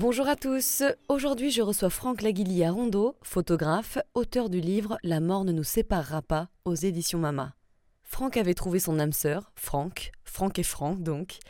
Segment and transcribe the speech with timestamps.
[0.00, 5.44] Bonjour à tous, aujourd'hui je reçois Franck Laguilly Rondo, photographe, auteur du livre La mort
[5.44, 7.56] ne nous séparera pas aux éditions Mama.
[8.04, 11.40] Franck avait trouvé son âme sœur, Franck, Franck et Franck donc.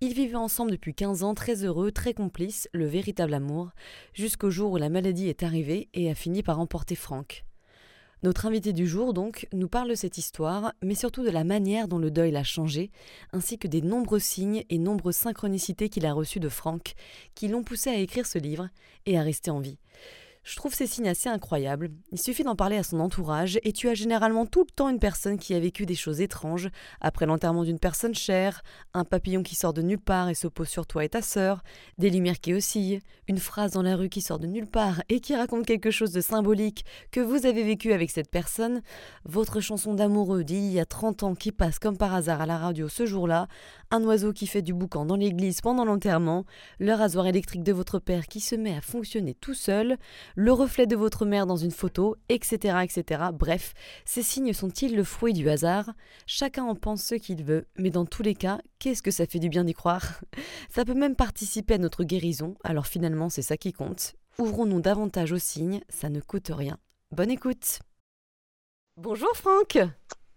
[0.00, 3.72] Ils vivaient ensemble depuis 15 ans, très heureux, très complices, le véritable amour,
[4.14, 7.44] jusqu'au jour où la maladie est arrivée et a fini par emporter Franck.
[8.24, 11.86] Notre invité du jour, donc, nous parle de cette histoire, mais surtout de la manière
[11.86, 12.90] dont le deuil l'a changé,
[13.32, 16.94] ainsi que des nombreux signes et nombreuses synchronicités qu'il a reçus de Franck,
[17.36, 18.70] qui l'ont poussé à écrire ce livre
[19.06, 19.78] et à rester en vie.
[20.48, 21.90] Je trouve ces signes assez incroyables.
[22.10, 24.98] Il suffit d'en parler à son entourage et tu as généralement tout le temps une
[24.98, 26.70] personne qui a vécu des choses étranges,
[27.02, 28.62] après l'enterrement d'une personne chère,
[28.94, 31.62] un papillon qui sort de nulle part et se pose sur toi et ta sœur,
[31.98, 35.20] des lumières qui oscillent, une phrase dans la rue qui sort de nulle part et
[35.20, 38.80] qui raconte quelque chose de symbolique que vous avez vécu avec cette personne,
[39.26, 42.56] votre chanson d'amoureux d'il y a 30 ans qui passe comme par hasard à la
[42.56, 43.48] radio ce jour-là,
[43.90, 46.46] un oiseau qui fait du boucan dans l'église pendant l'enterrement,
[46.78, 49.98] le rasoir électrique de votre père qui se met à fonctionner tout seul,
[50.38, 52.78] le reflet de votre mère dans une photo, etc.
[52.84, 53.24] etc.
[53.34, 55.90] Bref, ces signes sont-ils le fruit du hasard?
[56.28, 59.40] Chacun en pense ce qu'il veut, mais dans tous les cas, qu'est-ce que ça fait
[59.40, 60.20] du bien d'y croire?
[60.70, 64.14] Ça peut même participer à notre guérison, alors finalement c'est ça qui compte.
[64.38, 66.78] Ouvrons-nous davantage aux signes, ça ne coûte rien.
[67.10, 67.80] Bonne écoute
[68.96, 69.78] Bonjour Franck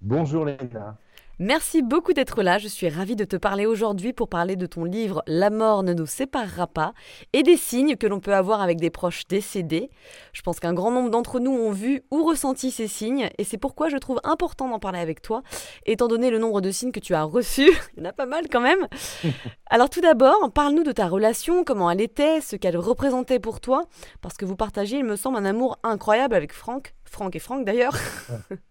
[0.02, 0.98] Bonjour Léna
[1.44, 2.60] Merci beaucoup d'être là.
[2.60, 5.92] Je suis ravie de te parler aujourd'hui pour parler de ton livre La mort ne
[5.92, 6.94] nous séparera pas
[7.34, 9.90] et des signes que l'on peut avoir avec des proches décédés.
[10.34, 13.58] Je pense qu'un grand nombre d'entre nous ont vu ou ressenti ces signes et c'est
[13.58, 15.42] pourquoi je trouve important d'en parler avec toi,
[15.88, 17.72] étant donné le nombre de signes que tu as reçus.
[17.98, 18.88] Il y en a pas mal quand même.
[19.66, 23.86] Alors tout d'abord, parle-nous de ta relation, comment elle était, ce qu'elle représentait pour toi,
[24.22, 26.94] parce que vous partagez, il me semble, un amour incroyable avec Franck.
[27.04, 27.98] Franck et Franck d'ailleurs.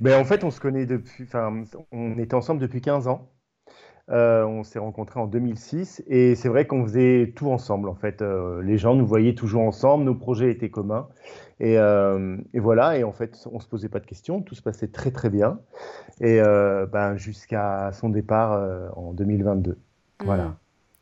[0.00, 1.24] Ben, en fait, on se connaît depuis.
[1.24, 3.30] Enfin, on était ensemble depuis 15 ans.
[4.10, 7.88] Euh, on s'est rencontrés en 2006 et c'est vrai qu'on faisait tout ensemble.
[7.88, 11.08] En fait, euh, les gens nous voyaient toujours ensemble, nos projets étaient communs
[11.58, 12.98] et, euh, et, voilà.
[12.98, 15.58] Et en fait, on se posait pas de questions, tout se passait très très bien
[16.20, 16.38] et
[16.92, 19.78] ben, jusqu'à son départ en 2022.
[20.22, 20.54] Voilà.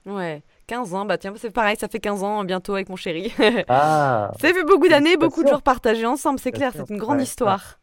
[0.06, 0.15] Mmh.
[0.15, 0.43] Ouais.
[0.69, 3.32] 15 ans, bah tiens, c'est pareil, ça fait 15 ans bientôt avec mon chéri.
[3.69, 7.21] Ah, ça fait beaucoup d'années, beaucoup de jours partagés ensemble, c'est clair, c'est une grande
[7.21, 7.81] histoire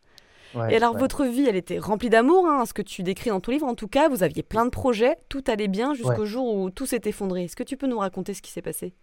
[0.70, 3.52] et alors, votre vie, elle était remplie d'amour, hein, ce que tu décris dans ton
[3.52, 3.68] livre.
[3.68, 6.86] En tout cas, vous aviez plein de projets, tout allait bien jusqu'au jour où tout
[6.86, 7.46] s'est effondré.
[7.46, 8.94] Est-ce que tu peux nous raconter ce qui s'est passé?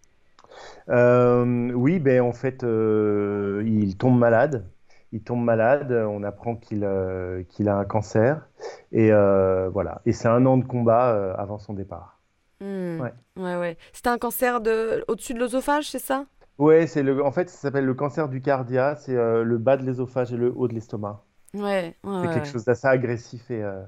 [0.89, 4.65] Euh, Oui, ben, en fait, euh, il tombe malade.
[5.13, 8.49] Il tombe malade, on apprend qu'il euh, qu'il a un cancer.
[8.91, 10.01] Et voilà.
[10.05, 12.19] Et c'est un an de combat avant son départ.
[12.59, 12.99] Hmm.
[12.99, 13.13] Ouais.
[13.37, 13.77] ouais, ouais.
[13.93, 15.05] C'était un cancer de...
[15.07, 16.25] au-dessus de l'œsophage, c'est ça?
[16.57, 19.83] Ouais, c'est le, en fait, ça s'appelle le cancer du cardia, c'est le bas de
[19.83, 21.23] l'ésophage et le haut de l'estomac.
[21.61, 23.61] Ouais, c'est quelque chose d'assez agressif et.
[23.61, 23.83] Euh,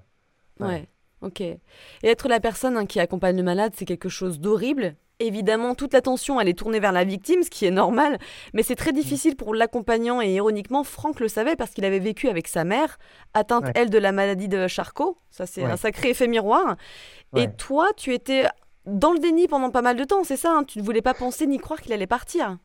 [0.60, 0.88] ouais.
[1.22, 1.42] ok.
[1.42, 1.60] Et
[2.04, 4.96] être la personne hein, qui accompagne le malade, c'est quelque chose d'horrible.
[5.22, 8.20] Évidemment, toute l'attention, elle est tournée vers la victime, ce qui est normal,
[8.54, 8.96] mais c'est très mm.
[8.96, 12.98] difficile pour l'accompagnant et ironiquement, Franck le savait parce qu'il avait vécu avec sa mère,
[13.34, 15.18] atteinte, elle, de la maladie de Charcot.
[15.30, 16.78] Ça, c'est un sacré effet miroir.
[17.36, 18.46] Et toi, tu étais
[18.86, 20.64] dans le déni pendant pas mal de temps, c'est ça hein?
[20.64, 22.58] Tu ne voulais pas penser ni croire qu'il allait partir.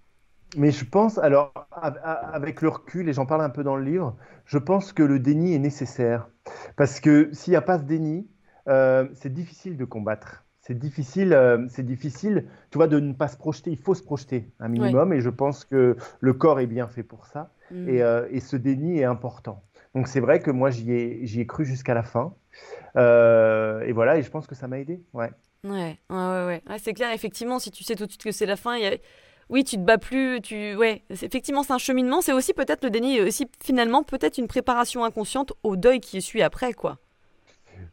[0.56, 4.16] Mais je pense, alors, avec le recul, et j'en parle un peu dans le livre,
[4.46, 6.28] je pense que le déni est nécessaire.
[6.76, 8.28] Parce que s'il n'y a pas ce déni,
[8.68, 10.44] euh, c'est difficile de combattre.
[10.60, 13.70] C'est difficile, euh, c'est difficile, tu vois, de ne pas se projeter.
[13.70, 17.02] Il faut se projeter un minimum, et je pense que le corps est bien fait
[17.02, 17.50] pour ça.
[17.70, 17.88] Mm.
[17.88, 19.62] Euh, et, ce déni est important.
[19.94, 22.34] Donc c'est vrai que moi, j'y ai, ai, cru jusqu'à la fin.
[22.96, 25.02] et voilà, et je pense que ça m'a aidé.
[25.12, 25.30] Ouais.
[25.64, 26.62] Ouais, ouais, ouais.
[26.68, 26.78] ouais.
[26.78, 28.86] c'est clair, effectivement, si tu sais tout de suite que c'est la fin, il y
[28.86, 28.96] a
[29.54, 32.90] oui, tu te bats plus, tu ouais, effectivement c'est un cheminement, c'est aussi peut-être le
[32.90, 36.98] déni, aussi finalement peut-être une préparation inconsciente au deuil qui suit après quoi.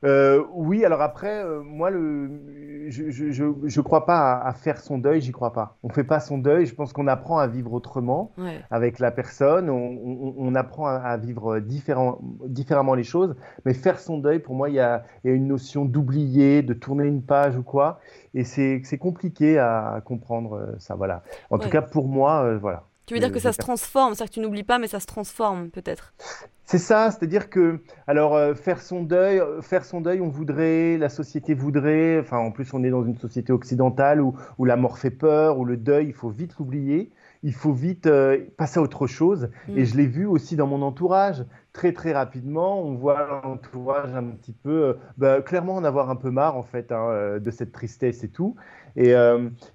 [0.04, 5.22] Euh, oui, alors après, euh, moi, le, je ne crois pas à, faire son deuil,
[5.22, 5.78] j'y crois pas.
[5.84, 8.32] On fait pas son deuil, je pense qu'on apprend à vivre autrement
[8.72, 14.40] avec la personne, on, apprend à, vivre différent, différemment les choses, mais faire son deuil,
[14.40, 17.64] pour moi, il y a, y a, une notion d'oublier, de tourner une page ou
[17.64, 18.00] quoi,
[18.34, 21.24] et c'est compliqué à comprendre euh, ça, voilà.
[21.52, 22.84] En tout cas, pour moi, voilà.
[23.12, 25.06] Tu veux dire que ça se transforme, c'est-à-dire que tu n'oublies pas, mais ça se
[25.06, 26.14] transforme peut-être.
[26.64, 30.98] C'est ça, c'est-à-dire que, alors, euh, faire son deuil, euh, faire son deuil, on voudrait,
[30.98, 34.78] la société voudrait, enfin, en plus, on est dans une société occidentale où, où la
[34.78, 37.12] mort fait peur, où le deuil, il faut vite l'oublier.
[37.44, 38.08] il faut vite
[38.56, 39.50] passer à autre chose.
[39.68, 39.78] Mm.
[39.78, 41.44] Et je l'ai vu aussi dans mon entourage.
[41.74, 46.30] Très très rapidement, on voit l'entourage un petit peu, bah, clairement en avoir un peu
[46.30, 48.56] marre en fait hein, de cette tristesse et tout.
[48.96, 49.14] Et,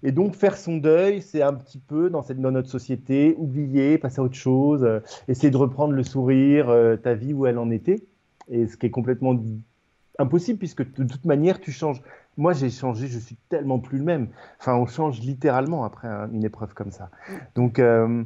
[0.02, 3.98] et, donc faire son deuil, c'est un petit peu dans, cette, dans notre société, oublier,
[3.98, 4.86] passer à autre chose,
[5.28, 6.66] essayer de reprendre le sourire,
[7.02, 8.02] ta vie où elle en était.
[8.48, 9.34] Et ce qui est complètement
[10.18, 12.02] impossible puisque de toute manière, tu changes.
[12.36, 14.28] Moi, j'ai changé, je suis tellement plus le même.
[14.60, 17.10] Enfin, on change littéralement après une épreuve comme ça.
[17.54, 18.24] Donc, euh,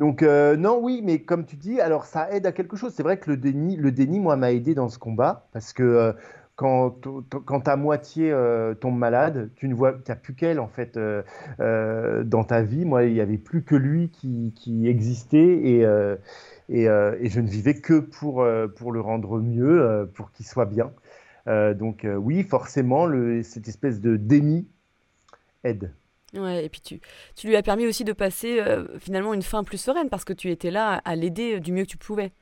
[0.00, 2.92] euh, non, oui, mais comme tu dis, alors ça aide à quelque chose.
[2.94, 5.82] C'est vrai que le déni, le déni, moi, m'a aidé dans ce combat parce que
[5.82, 6.12] euh,
[6.58, 8.34] quand, ta moitié
[8.80, 10.98] tombe malade, tu ne vois, tu plus qu'elle en fait
[11.58, 12.84] dans ta vie.
[12.84, 15.82] Moi, il n'y avait plus que lui qui, existait et,
[16.68, 18.44] je ne vivais que pour,
[18.76, 20.90] pour le rendre mieux, pour qu'il soit bien.
[21.48, 23.08] Euh, donc euh, oui, forcément,
[23.42, 24.68] cette espèce de déni
[25.64, 25.94] aide.
[26.34, 27.00] Ouais, et puis tu,
[27.36, 30.34] tu lui as permis aussi de passer euh, finalement une fin plus sereine parce que
[30.34, 32.32] tu étais là à l'aider du mieux que tu pouvais.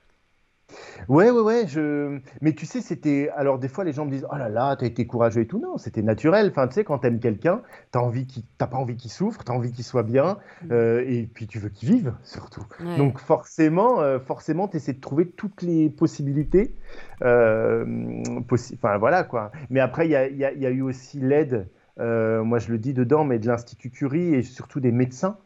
[1.08, 1.66] Ouais, ouais, ouais.
[1.66, 2.18] Je...
[2.40, 3.30] Mais tu sais, c'était.
[3.36, 5.58] Alors, des fois, les gens me disent Oh là là, t'as été courageux et tout.
[5.58, 6.48] Non, c'était naturel.
[6.50, 8.42] Enfin, tu sais, quand t'aimes quelqu'un, t'as envie qu'il...
[8.58, 10.72] t'as pas envie qu'il souffre, t'as envie qu'il soit bien, mm.
[10.72, 12.64] euh, et puis tu veux qu'il vive, surtout.
[12.98, 16.74] Donc, forcément, euh, forcément, t'essaies de trouver toutes les possibilités.
[17.22, 19.52] Euh, enfin, voilà, quoi.
[19.70, 23.24] Mais après, il y a, y a, eu aussi l'aide, moi je le dis dedans,
[23.24, 25.38] mais de l'Institut Curie et surtout des médecins.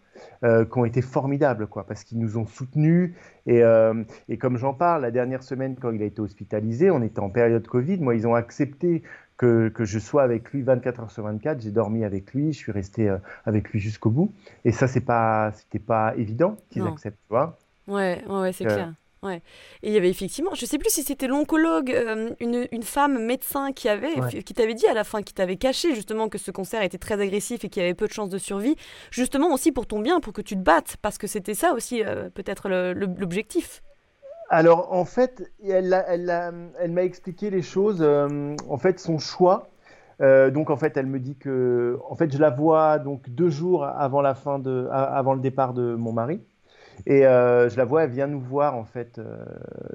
[0.42, 3.14] Euh, qui ont été formidables, quoi, parce qu'ils nous ont soutenus.
[3.46, 7.02] Et, euh, et comme j'en parle, la dernière semaine, quand il a été hospitalisé, on
[7.02, 7.98] était en période Covid.
[7.98, 9.02] Moi, ils ont accepté
[9.36, 11.60] que, que, je sois avec lui 24 heures sur 24.
[11.60, 14.32] J'ai dormi avec lui, je suis resté euh, avec lui jusqu'au bout.
[14.64, 17.58] Et ça, c'est pas, c'était pas évident qu'ils acceptent, tu vois.
[17.86, 18.94] Ouais, ouais, c'est clair.
[19.22, 19.42] Ouais.
[19.82, 23.22] Et il y avait effectivement, je sais plus si c'était l'oncologue, euh, une, une, femme
[23.22, 26.50] médecin qui avait, qui t'avait dit à la fin, qui t'avait caché justement que ce
[26.50, 28.76] concert était très agressif et qu'il y avait peu de chances de survie,
[29.10, 32.02] justement aussi pour ton bien, pour que tu te battes, parce que c'était ça aussi
[32.02, 33.82] euh, peut-être l'objectif.
[34.48, 39.68] Alors en fait, elle, elle, elle m'a expliqué les choses, euh, en fait son choix.
[40.18, 43.84] donc en fait, elle me dit que, en fait, je la vois donc deux jours
[43.84, 46.40] avant la fin de, avant le départ de mon mari.
[47.06, 49.44] Et euh, je la vois, elle vient nous voir en fait euh,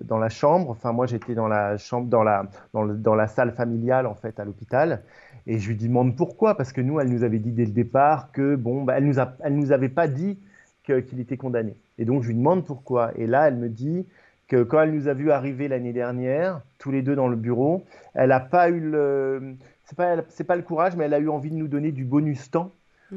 [0.02, 0.69] dans la chambre.
[0.69, 4.46] Enfin, moi j'étais dans la chambre, dans la, dans, la salle familiale en fait à
[4.46, 5.02] l'hôpital.
[5.48, 8.31] Et je lui demande pourquoi, parce que nous, elle nous avait dit dès le départ
[8.31, 10.40] que bon, bah, elle nous a, elle nous avait pas dit
[10.84, 11.75] qu'il était condamné.
[11.98, 13.12] Et donc je lui demande pourquoi.
[13.16, 14.07] Et là, elle me dit
[14.48, 17.86] que quand elle nous a vu arriver l'année dernière, tous les deux dans le bureau,
[18.13, 19.56] elle n'a pas eu le,
[19.86, 22.06] c'est pas, c'est pas le courage, mais elle a eu envie de nous donner du
[22.06, 22.72] bonus temps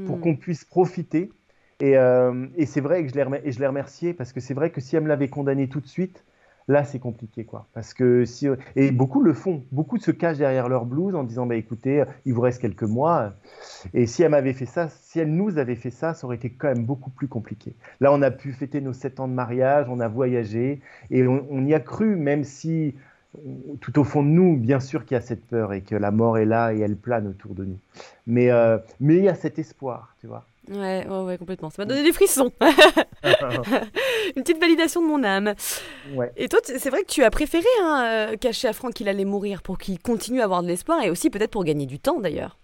[0.06, 0.20] pour hmm.
[0.20, 1.30] qu'on puisse profiter
[1.82, 5.04] euh, et, c'est vrai que je l'ai, remercié parce que c'est vrai que si elle
[5.04, 6.24] me l'avait condamné tout de suite,
[6.66, 7.66] là c'est compliqué quoi.
[7.72, 11.46] Parce que si et beaucoup le font, beaucoup se cachent derrière leur blouse en disant
[11.46, 13.32] bah écoutez, il vous reste quelques mois.
[13.94, 16.50] Et si elle m'avait fait ça, si elle nous avait fait ça, ça aurait été
[16.50, 17.74] quand même beaucoup plus compliqué.
[18.00, 20.80] Là on a pu fêter nos sept ans de mariage, on a voyagé
[21.10, 22.96] et on, y a cru même si
[23.80, 26.10] tout au fond de nous, bien sûr qu'il y a cette peur et que la
[26.10, 27.78] mort est là et elle plane autour de nous.
[28.26, 30.44] Mais, euh, mais il y a cet espoir, tu vois.
[30.70, 31.70] Ouais, ouais, ouais, complètement.
[31.70, 32.52] Ça m'a donné des frissons.
[34.36, 35.54] Une petite validation de mon âme.
[36.14, 36.32] Ouais.
[36.36, 39.24] Et toi, c'est vrai que tu as préféré hein, euh, cacher à Franck qu'il allait
[39.24, 42.20] mourir pour qu'il continue à avoir de l'espoir et aussi peut-être pour gagner du temps
[42.20, 42.58] d'ailleurs.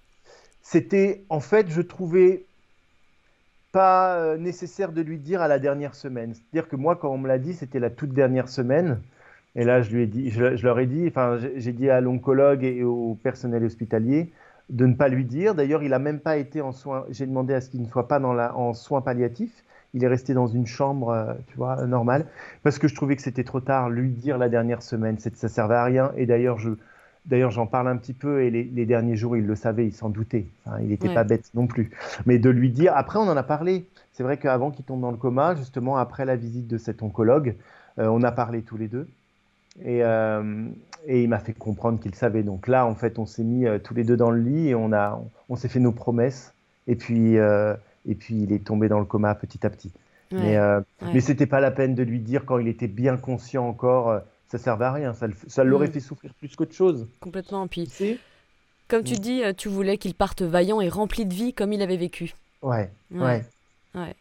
[0.63, 2.45] C'était, en fait, je trouvais
[3.73, 6.35] pas euh, nécessaire de lui dire à la dernière semaine.
[6.35, 9.01] C'est-à-dire que moi, quand on me l'a dit, c'était la toute dernière semaine.
[9.57, 12.01] Et là, je lui ai dit, je, je leur ai dit, enfin, j'ai dit à
[12.01, 14.33] l'oncologue et au personnel hospitalier,
[14.71, 15.55] de ne pas lui dire.
[15.55, 17.05] D'ailleurs, il n'a même pas été en soins.
[17.11, 19.65] J'ai demandé à ce qu'il ne soit pas dans la, en soins palliatifs.
[19.93, 22.27] Il est resté dans une chambre, euh, tu vois, normale,
[22.65, 23.91] parce que je trouvais que c'était trop tard.
[23.91, 26.13] Lui dire la dernière semaine, ça servait à rien.
[26.17, 26.71] Et d'ailleurs, je,
[27.27, 28.43] d'ailleurs, j'en parle un petit peu.
[28.43, 30.47] Et les, derniers jours, il le savait, il s'en doutait.
[30.81, 31.91] il n'était pas bête non plus.
[32.27, 32.93] Mais de lui dire.
[32.97, 33.87] Après, on en a parlé.
[34.13, 37.55] C'est vrai qu'avant qu'il tombe dans le coma, justement après la visite de cet oncologue,
[37.99, 39.09] euh, on a parlé tous les deux.
[39.85, 40.69] Et, euh,
[41.07, 42.43] et il m'a fait comprendre qu'il savait.
[42.43, 44.75] Donc là, en fait, on s'est mis euh, tous les deux dans le lit et
[44.75, 46.55] on, a, on, s'est fait nos promesses.
[46.87, 47.75] Et puis, euh,
[48.07, 49.93] et puis, il est tombé dans le coma petit à petit.
[50.33, 50.81] mais, euh,
[51.13, 54.21] mais c'était pas la peine de lui dire quand il était bien conscient encore.
[54.49, 55.15] ça servait à rien.
[55.15, 55.93] Ça, ça l'aurait mm.
[55.93, 57.07] fait souffrir plus qu'autre chose.
[57.21, 57.67] Complètement.
[57.69, 57.89] Puis,
[58.89, 59.19] comme tu mm.
[59.19, 62.35] dis, tu voulais qu'il parte vaillant et rempli de vie comme il avait vécu.
[62.63, 62.91] Ouais.
[63.11, 63.45] Ouais.
[63.95, 64.17] ouais.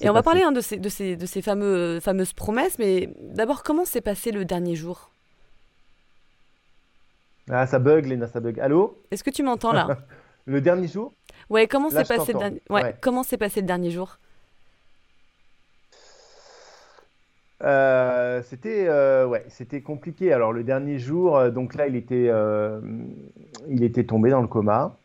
[0.00, 3.10] Et on va parler hein, de, ces, de, ces, de ces fameux, fameuses promesses, mais
[3.20, 5.10] d'abord, comment s'est passé le dernier jour?
[7.50, 8.58] Ah, ça bug, Léna, ça bug.
[8.60, 9.02] Allô?
[9.10, 9.98] Est-ce que tu m'entends là?
[10.46, 11.12] Le dernier jour?
[11.48, 12.62] Ouais, comment s'est passé, le dernier...
[12.68, 14.18] ouais, Comment s'est passé le dernier jour?
[17.62, 20.32] Euh, c'était euh, ouais, c'était compliqué.
[20.34, 22.30] Alors le dernier jour, euh, donc là, il était,
[23.68, 24.96] il était tombé dans le coma.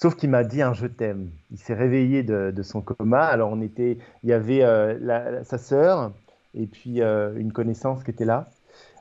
[0.00, 1.30] Sauf qu'il m'a dit un je t'aime.
[1.50, 3.24] Il s'est réveillé de, son coma.
[3.24, 6.12] Alors on était, il y avait euh, sa sœur
[6.54, 8.46] et puis euh, une connaissance qui était là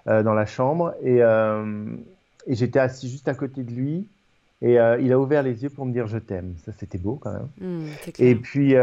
[0.08, 1.22] euh, dans la chambre et,
[2.48, 4.08] et j'étais assis juste à côté de lui
[4.62, 6.56] et il a ouvert les yeux pour me dire je t'aime.
[6.66, 7.50] Ça c'était beau quand même.
[7.60, 7.88] Mmh,
[8.18, 8.76] et puis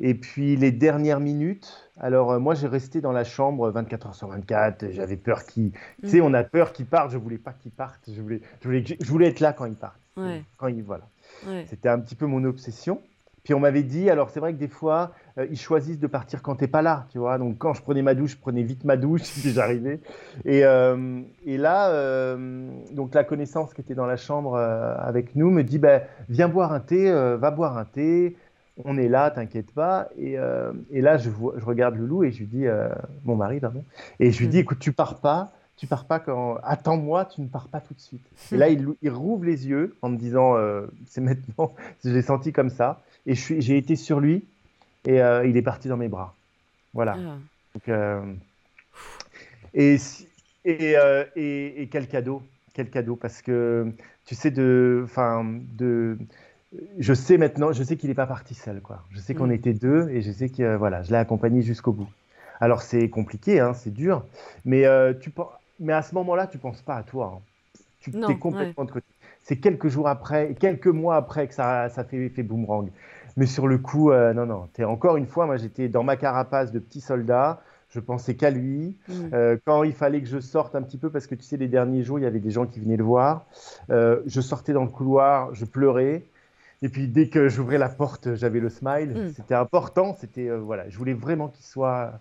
[0.00, 4.14] et puis les dernières minutes, alors euh, moi j'ai resté dans la chambre 24 heures
[4.14, 5.70] sur 24, j'avais peur qu'il...
[6.02, 6.24] Tu sais, mm.
[6.24, 9.06] on a peur qu'il parte, je voulais pas qu'il parte, je voulais, je, voulais, je
[9.06, 9.96] voulais être là quand il part.
[10.58, 11.08] Quand il, voilà.
[11.66, 13.00] C'était un petit peu mon obsession.
[13.44, 16.42] Puis on m'avait dit, alors c'est vrai que des fois, euh, ils choisissent de partir
[16.42, 17.38] quand t'es pas là, tu vois.
[17.38, 20.00] Donc quand je prenais ma douche, je prenais vite ma douche si j'arrivais.
[20.44, 22.36] Et, euh, et là,
[22.92, 26.72] donc la connaissance qui était dans la chambre avec nous me dit, ben viens boire
[26.72, 28.36] un thé, va boire un thé
[28.84, 30.08] on est là, t'inquiète pas.
[30.16, 32.88] Et, euh, là, je, je, regarde Loulou et je lui dis, euh,
[33.24, 33.84] mon mari, pardon,
[34.18, 34.60] et je lui dis, mm.
[34.60, 36.56] écoute, tu pars pas, tu pars pas quand.
[36.62, 38.26] Attends-moi, tu ne pars pas tout de suite.
[38.52, 41.74] Et là, il, rouvre les yeux en me disant, euh, c'est maintenant.
[42.04, 43.02] Je l'ai senti comme ça.
[43.26, 44.44] Et j'ai été sur lui
[45.06, 46.34] et il est parti dans mes bras.
[46.92, 47.16] Voilà.
[47.88, 48.22] Ah.
[49.74, 49.96] et,
[50.64, 53.92] et, et, quel cadeau, quel cadeau, parce que
[54.24, 55.02] tu sais, de.
[55.04, 55.44] Enfin,
[55.76, 56.18] de
[56.98, 59.04] je sais maintenant, je sais qu'il n'est pas parti seul, quoi.
[59.10, 59.52] Je sais qu'on mm.
[59.52, 62.08] était deux et je sais que voilà, je l'ai accompagné jusqu'au bout.
[62.60, 64.24] Alors c'est compliqué, hein, c'est dur,
[64.64, 65.32] mais euh, tu
[65.80, 67.34] mais à ce moment-là, tu penses pas à toi.
[67.36, 67.80] Hein.
[68.00, 69.06] Tu es complètement de côté.
[69.42, 72.88] C'est quelques jours après, quelques mois après que ça, ça fait effet boomerang.
[73.36, 74.68] Mais sur le coup, euh, non, non.
[74.78, 77.60] Es, encore une fois, moi j'étais dans ma carapace de petit soldat.
[77.90, 78.96] Je pensais qu'à lui.
[79.08, 79.12] Mm.
[79.32, 81.68] Euh, quand il fallait que je sorte un petit peu, parce que tu sais, les
[81.68, 83.46] derniers jours, il y avait des gens qui venaient le voir.
[83.88, 86.24] je sortais dans le couloir, je pleurais.
[86.84, 89.14] Et puis dès que j'ouvrais la porte, j'avais le smile.
[89.14, 89.32] Hmm.
[89.34, 90.14] C'était important.
[90.20, 92.12] C'était euh, voilà, je voulais vraiment qu'il soit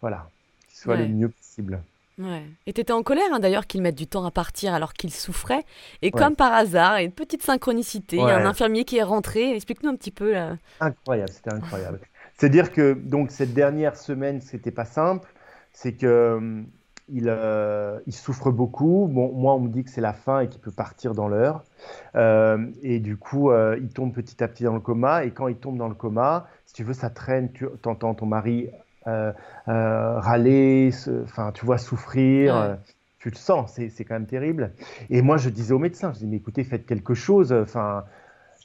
[0.00, 0.28] voilà,
[0.68, 1.80] qu'il soit le mieux possible.
[2.18, 2.44] Ouais.
[2.66, 5.12] Et tu étais en colère hein, d'ailleurs qu'il mette du temps à partir alors qu'il
[5.12, 5.64] souffrait.
[6.02, 9.54] Et comme par hasard, une petite synchronicité, il y a un infirmier qui est rentré.
[9.54, 10.34] Explique-nous un petit peu.
[10.80, 12.00] Incroyable, c'était incroyable.
[12.36, 15.32] C'est-à-dire que donc cette dernière semaine, c'était pas simple.
[15.72, 16.66] C'est que hum,
[17.08, 19.08] il, euh, il, souffre beaucoup.
[19.10, 21.62] Bon, moi, on me dit que c'est la fin et qu'il peut partir dans l'heure.
[22.16, 25.24] Euh, et du coup, euh, il tombe petit à petit dans le coma.
[25.24, 27.52] Et quand il tombe dans le coma, si tu veux, ça traîne.
[27.52, 28.70] Tu entends ton mari
[29.66, 30.90] râler,
[31.22, 32.78] enfin, tu vois, souffrir.
[33.18, 34.72] Tu le sens, c'est quand même terrible.
[35.08, 38.04] Et moi, je disais au médecin, je disais, mais écoutez, faites quelque chose, enfin,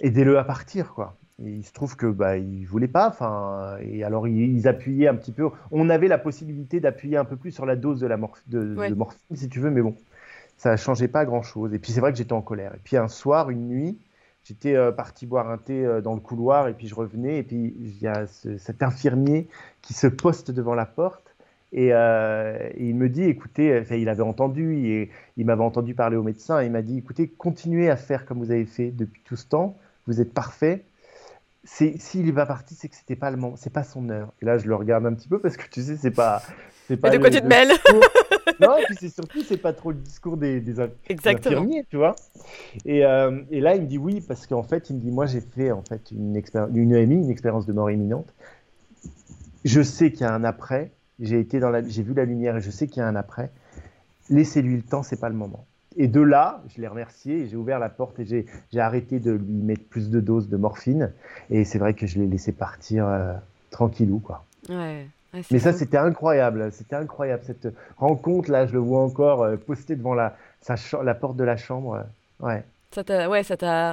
[0.01, 3.07] aidez-le à partir, quoi il se trouve que bah, il voulait pas.
[3.07, 5.49] Enfin, et alors ils, appuyaient un petit peu.
[5.71, 8.17] On avait la possibilité d'appuyer un peu plus sur la dose de la
[8.47, 9.95] de, morphine, si tu veux, mais bon,
[10.57, 11.73] ça changeait pas grand chose.
[11.73, 12.73] Et puis c'est vrai que j'étais en colère.
[12.75, 13.97] Et puis un soir, une nuit,
[14.49, 17.43] j'étais euh, parti boire un thé euh, dans le couloir, et puis je revenais, et
[17.43, 19.47] puis il y a cet infirmier
[19.81, 21.35] qui se poste devant la porte.
[21.71, 26.23] Et, euh, il me dit, écoutez, il avait entendu, et il m'avait entendu parler au
[26.23, 29.35] médecin, et il m'a dit, écoutez, continuez à faire comme vous avez fait depuis tout
[29.35, 29.77] ce temps,
[30.07, 30.83] vous êtes parfait,
[31.63, 34.33] s'il est pas parti, c'est que c'était pas le c'est pas son heure.
[34.41, 36.41] Et là, je le regarde un petit peu parce que tu sais, c'est pas,
[36.97, 37.09] pas.
[37.09, 37.71] de quoi tu te mêles
[38.59, 40.79] Non, et puis c'est surtout, c'est pas trop le discours des, des,
[41.25, 42.15] infirmiers, tu vois.
[42.85, 45.25] Et, euh, et, là, il me dit oui parce qu'en fait, il me dit, moi,
[45.25, 48.33] j'ai fait en fait une expérience, une EMI, une expérience de mort imminente.
[49.63, 50.91] Je sais qu'il y a un après.
[51.19, 53.15] J'ai été dans la, j'ai vu la lumière et je sais qu'il y a un
[53.15, 53.49] après.
[54.29, 55.65] Laissez-lui le temps, c'est pas le moment.
[55.97, 59.61] Et de là, je l'ai remercié, j'ai ouvert la porte et j'ai arrêté de lui
[59.61, 61.11] mettre plus de doses de morphine.
[61.49, 63.33] Et c'est vrai que je l'ai laissé partir euh,
[63.71, 64.45] tranquillou, quoi.
[65.51, 66.71] Mais ça, c'était incroyable.
[66.71, 67.43] C'était incroyable.
[67.45, 67.67] Cette
[67.97, 70.35] rencontre, là, je le vois encore euh, posté devant la,
[71.03, 72.03] la porte de la chambre.
[72.39, 72.63] ouais.
[72.91, 73.43] Ça t'a ouais,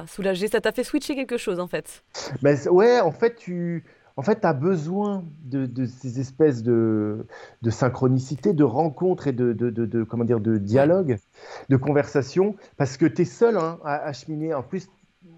[0.07, 2.03] soulagé, ça t'a fait switcher quelque chose, en fait.
[2.41, 3.83] Ben, ouais, en fait, tu
[4.17, 7.23] en fait, as besoin de, ces espèces de,
[7.69, 11.19] synchronicité, de rencontres et de, comment dire, de dialogue,
[11.69, 14.55] de conversation, parce que tu es seul hein, à, cheminer.
[14.55, 14.89] En plus,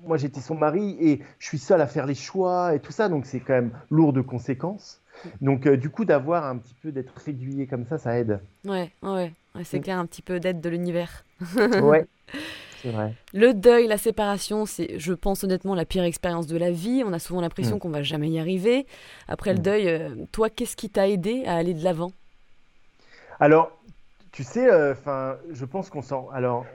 [0.06, 3.10] moi, j'étais son mari et je suis seul à faire les choix et tout ça,
[3.10, 5.02] donc c'est quand même lourd de conséquences.
[5.42, 8.40] Donc, euh, du coup, d'avoir un petit peu d'être régulier comme ça, ça aide.
[8.66, 9.84] Ouais, ouais, ouais c'est mm.
[9.84, 11.24] clair, un petit peu d'aide de l'univers.
[11.82, 12.08] ouais.
[13.34, 17.04] Le deuil, la séparation, c'est, je pense honnêtement, la pire expérience de la vie.
[17.06, 17.80] On a souvent l'impression mm.
[17.80, 18.86] qu'on va jamais y arriver.
[19.28, 19.64] Après le mm.
[19.64, 22.12] deuil, euh, toi, qu'est-ce qui t'a aidé à aller de l'avant?
[23.40, 23.72] Alors,
[24.32, 26.24] tu sais, euh, enfin, je pense qu'on sent.
[26.34, 26.66] Alors,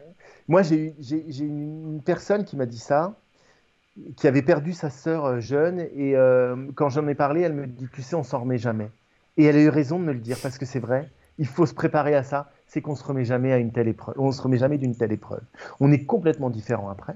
[0.48, 0.94] moi, j'ai,
[1.40, 3.14] une personne qui m'a dit ça,
[4.16, 6.14] qui avait perdu sa sœur euh, jeune, et
[6.74, 8.90] quand j'en ai parlé, elle me dit, tu sais, on s'en remet jamais.
[9.36, 11.08] Et elle a eu raison de me le dire parce que c'est vrai.
[11.38, 14.16] Il faut se préparer à ça c'est qu'on se remet jamais à une telle épreuve.
[14.18, 15.42] On se remet jamais d'une telle épreuve.
[15.78, 17.14] On est complètement différent après.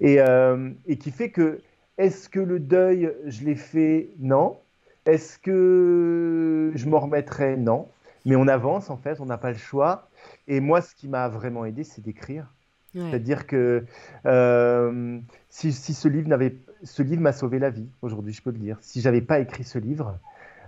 [0.00, 1.60] Et, euh, et qui fait que,
[1.98, 4.10] est-ce que le deuil, je l'ai fait?
[4.20, 4.56] Non.
[5.04, 7.56] Est-ce que je m'en remettrai?
[7.56, 7.88] Non.
[8.24, 10.08] Mais on avance en fait, on n'a pas le choix.
[10.46, 12.46] Et moi, ce qui m'a vraiment aidé, c'est d'écrire.
[12.94, 13.84] C'est-à-dire que
[14.26, 18.58] euh, si, ce livre n'avait, ce livre m'a sauvé la vie aujourd'hui, je peux le
[18.58, 18.76] dire.
[18.80, 20.18] Si j'avais pas écrit ce livre,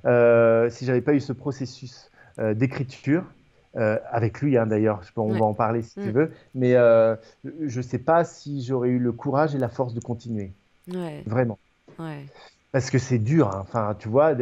[0.05, 3.25] euh, si j'avais pas eu ce processus euh, d'écriture,
[3.77, 6.13] euh, avec lui hein, d'ailleurs, on va en parler si tu mm.
[6.13, 10.01] veux, mais je ne sais pas si j'aurais eu le courage et la force de
[10.01, 10.53] continuer.
[11.27, 11.59] Vraiment.
[12.77, 13.61] Parce que c'est dur, hein.
[13.63, 14.35] enfin, tu vois,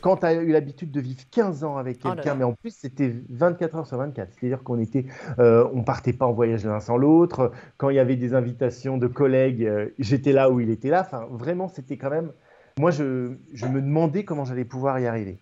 [0.00, 2.74] quand tu as eu l'habitude de vivre 15 ans avec oh quelqu'un, mais en plus
[2.74, 5.04] c'était 24 heures sur 24, c'est-à-dire qu'on était,
[5.38, 8.96] euh, on partait pas en voyage l'un sans l'autre, quand il y avait des invitations
[8.96, 12.32] de collègues, euh, j'étais là où il était là, enfin, vraiment, c'était quand même,
[12.78, 15.36] moi, je, je me demandais comment j'allais pouvoir y arriver.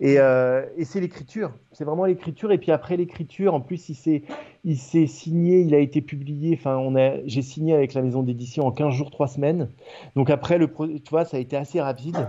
[0.00, 2.52] Euh, et, c'est l'écriture, c'est vraiment l'écriture.
[2.52, 4.22] Et puis après l'écriture, en plus, il s'est,
[4.64, 6.56] il s'est signé, il a été publié.
[6.58, 9.68] Enfin, on a, j'ai signé avec la maison d'édition en 15 jours, 3 semaines.
[10.14, 12.28] Donc après, le, tu vois, ça a été assez rapide.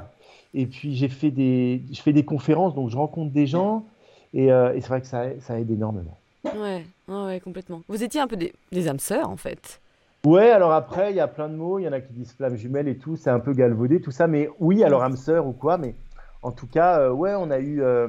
[0.55, 3.86] Et puis j'ai fait des, je fais des conférences, donc je rencontre des gens.
[4.34, 6.17] Et, euh, c'est vrai que ça, ça aide énormément.
[6.43, 7.81] Ouais, ouais, complètement.
[7.88, 9.79] Vous étiez un peu des, des âmes sœurs, en fait.
[10.25, 11.79] Ouais, alors après, il y a plein de mots.
[11.79, 13.15] Il y en a qui disent flamme jumelle et tout.
[13.15, 14.27] C'est un peu galvaudé, tout ça.
[14.27, 15.77] Mais oui, alors âme sœur ou quoi.
[15.77, 15.96] Mais
[16.41, 18.08] en tout cas, euh, ouais, on a eu, euh,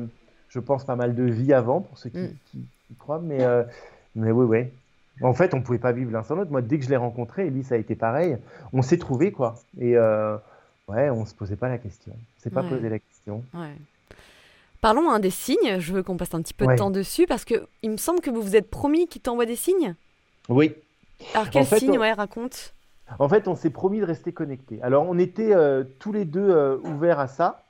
[0.48, 2.18] je pense, pas mal de vie avant pour ceux qui,
[2.54, 2.62] mm.
[2.98, 3.64] croient, mais, euh,
[4.14, 4.68] mais oui, oui.
[5.22, 6.50] En fait, on pouvait pas vivre l'un sans l'autre.
[6.50, 8.38] Moi, dès que je l'ai rencontré, et lui, ça a été pareil.
[8.72, 9.56] On s'est trouvé quoi.
[9.78, 12.12] Et ouais, on se posait pas la question.
[12.16, 13.44] On s'est pas posé la question.
[14.80, 15.78] Parlons des signes.
[15.78, 18.20] Je veux qu'on passe un petit peu de temps dessus parce que il me semble
[18.20, 19.94] que vous vous êtes promis qu'il t'envoie des signes?
[20.48, 20.74] Oui.
[21.34, 22.72] Alors quels signes, ouais, raconte.
[23.18, 24.80] En fait, on s'est promis de rester connectés.
[24.80, 25.52] Alors, on était
[25.98, 27.62] tous les deux ouverts à ça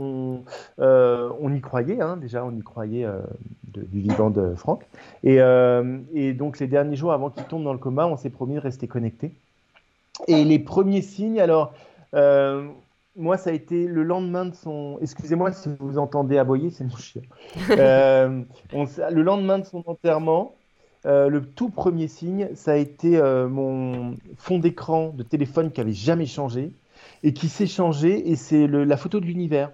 [0.00, 0.42] on,
[0.78, 3.20] euh, on, y croyait, hein, déjà, on y croyait euh,
[3.64, 4.84] du vivant de Franck.
[5.24, 8.54] Euh, et, donc, les derniers jours avant qu'il tombe dans le coma, on s'est promis
[8.54, 9.32] de rester connecté.
[10.28, 11.72] Et les premiers signes, alors,
[13.16, 14.98] moi, ça a été le lendemain de son.
[15.00, 17.22] Excusez-moi si vous entendez aboyer, c'est mon chien.
[17.70, 20.54] le lendemain de son enterrement,
[21.04, 26.26] le tout premier signe, ça a été mon fond d'écran de téléphone qui avait jamais
[26.26, 26.70] changé
[27.22, 29.70] et qui s'est changé, et c'est la photo de l'univers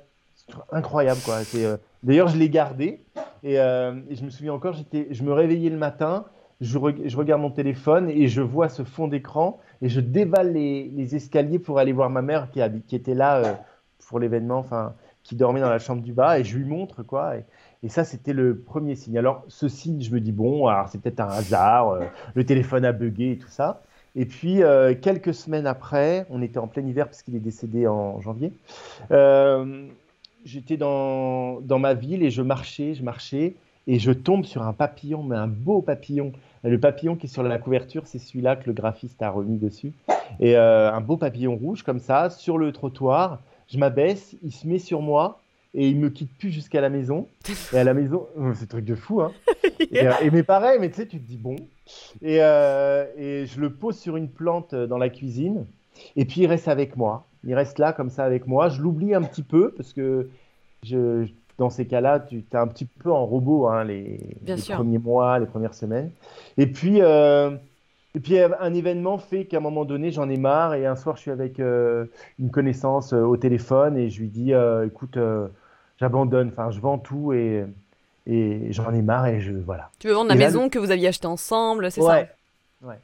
[0.71, 1.41] incroyable quoi.
[1.55, 3.01] Euh, d'ailleurs, je l'ai gardé
[3.45, 6.25] euh, et, je me souviens encore, j'étais, je me réveillais le matin,
[6.61, 11.15] je, je, regarde mon téléphone et je vois ce fond d'écran et je dévale les,
[11.15, 13.53] escaliers pour aller voir ma mère qui, qui était là euh,
[14.09, 17.35] pour l'événement, enfin qui dormait dans la chambre du bas et je lui montre quoi.
[17.37, 19.19] Et, ça, c'était le premier signe.
[19.19, 21.99] Alors, ce signe, je me dis bon, alors c'est peut-être un hasard,
[22.35, 23.83] le téléphone a bugué et tout ça.
[24.15, 24.61] Et puis,
[25.01, 28.53] quelques semaines après, on était en plein hiver parce qu'il est décédé en janvier
[30.45, 33.55] j'étais dans, dans ma ville et je marchais, je marchais
[33.87, 36.33] et je tombe sur un papillon, mais un beau papillon.
[36.63, 39.93] Le papillon qui est sur la couverture, c'est celui-là que le graphiste a remis dessus.
[40.41, 43.41] Et euh, un beau papillon rouge comme ça, sur le trottoir.
[43.69, 45.41] Je m'abaisse, il se met sur moi
[45.75, 47.27] et il me quitte plus jusqu'à la maison.
[47.73, 49.33] Et à la maison, oh, c'est truc de fou, hein.
[49.91, 51.57] Et, euh, et, mais pareil, mais tu sais, tu te dis bon.
[52.23, 55.67] Et, euh, et je le pose sur une plante dans la cuisine.
[56.15, 57.27] Et puis il reste avec moi.
[57.45, 58.69] Il reste là comme ça avec moi.
[58.69, 60.29] Je l'oublie un petit peu parce que
[60.85, 61.27] je,
[61.59, 64.37] dans ces cas-là, tu es un petit peu en robot hein, les,
[64.69, 66.11] premiers mois, les premières semaines.
[66.57, 67.51] Et puis, euh,
[68.15, 70.75] et puis un événement fait qu'à un moment donné, j'en ai marre.
[70.75, 72.07] Et un soir, je suis avec euh,
[72.39, 74.53] une connaissance euh, au téléphone et je lui dis
[74.85, 75.19] écoute,
[75.99, 77.65] j'abandonne, enfin, je vends tout et,
[78.27, 79.53] et j'en ai marre et je.
[79.53, 79.91] Voilà.
[79.99, 82.27] Tu veux vendre la maison que vous aviez achetée ensemble, c'est ça?
[82.83, 82.99] Ouais.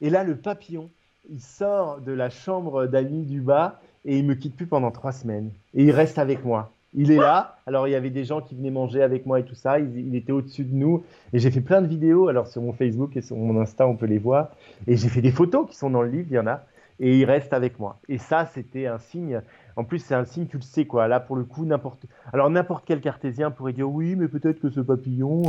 [0.00, 0.90] Et là, le papillon,
[1.30, 5.12] il sort de la chambre d'amis du bas et il me quitte plus pendant trois
[5.12, 5.50] semaines.
[5.74, 6.72] Et il reste avec moi.
[6.96, 7.56] Il est là.
[7.66, 9.80] Alors, il y avait des gens qui venaient manger avec moi et tout ça.
[9.80, 11.02] Il, était au-dessus de nous.
[11.32, 12.28] Et j'ai fait plein de vidéos.
[12.28, 14.50] Alors, sur mon Facebook et sur mon Insta, on peut les voir.
[14.86, 16.62] Et j'ai fait des photos qui sont dans le livre, il y en a.
[17.00, 17.98] Et il reste avec moi.
[18.08, 19.40] Et ça, c'était un signe.
[19.74, 21.08] En plus, c'est un signe, tu le sais, quoi.
[21.08, 22.04] Là, pour le coup, n'importe.
[22.32, 25.42] Alors, n'importe quel cartésien pourrait dire oui, mais peut-être que ce papillon.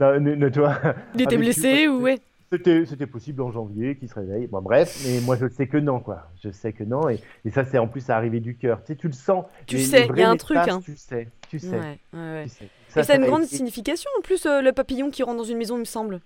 [0.00, 0.34] Euh, ne,
[1.14, 2.18] il était blessé ou ouais.
[2.52, 4.48] C'était possible en janvier qu'il se réveille.
[4.48, 6.28] Bon, bref, mais moi je sais que non, quoi.
[6.42, 7.08] Je sais que non.
[7.08, 8.80] Et, et ça, c'est en plus à arriver du cœur.
[8.80, 9.44] Tu sais, tu le sens.
[9.66, 10.56] Tu sais, il y a un truc.
[10.56, 10.80] Hein.
[10.84, 11.78] Tu sais, tu sais.
[12.12, 15.44] Ouais, et ça, a une grande signification en plus, euh, le papillon qui rentre dans
[15.44, 16.20] une maison, il me semble.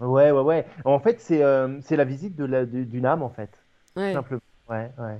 [0.00, 0.66] Ouais, ouais, ouais.
[0.84, 3.50] En fait, c'est euh, c'est la visite d'une âme, en fait.
[3.96, 4.12] Ouais.
[4.12, 4.42] Simplement.
[4.68, 5.18] Ouais, ouais.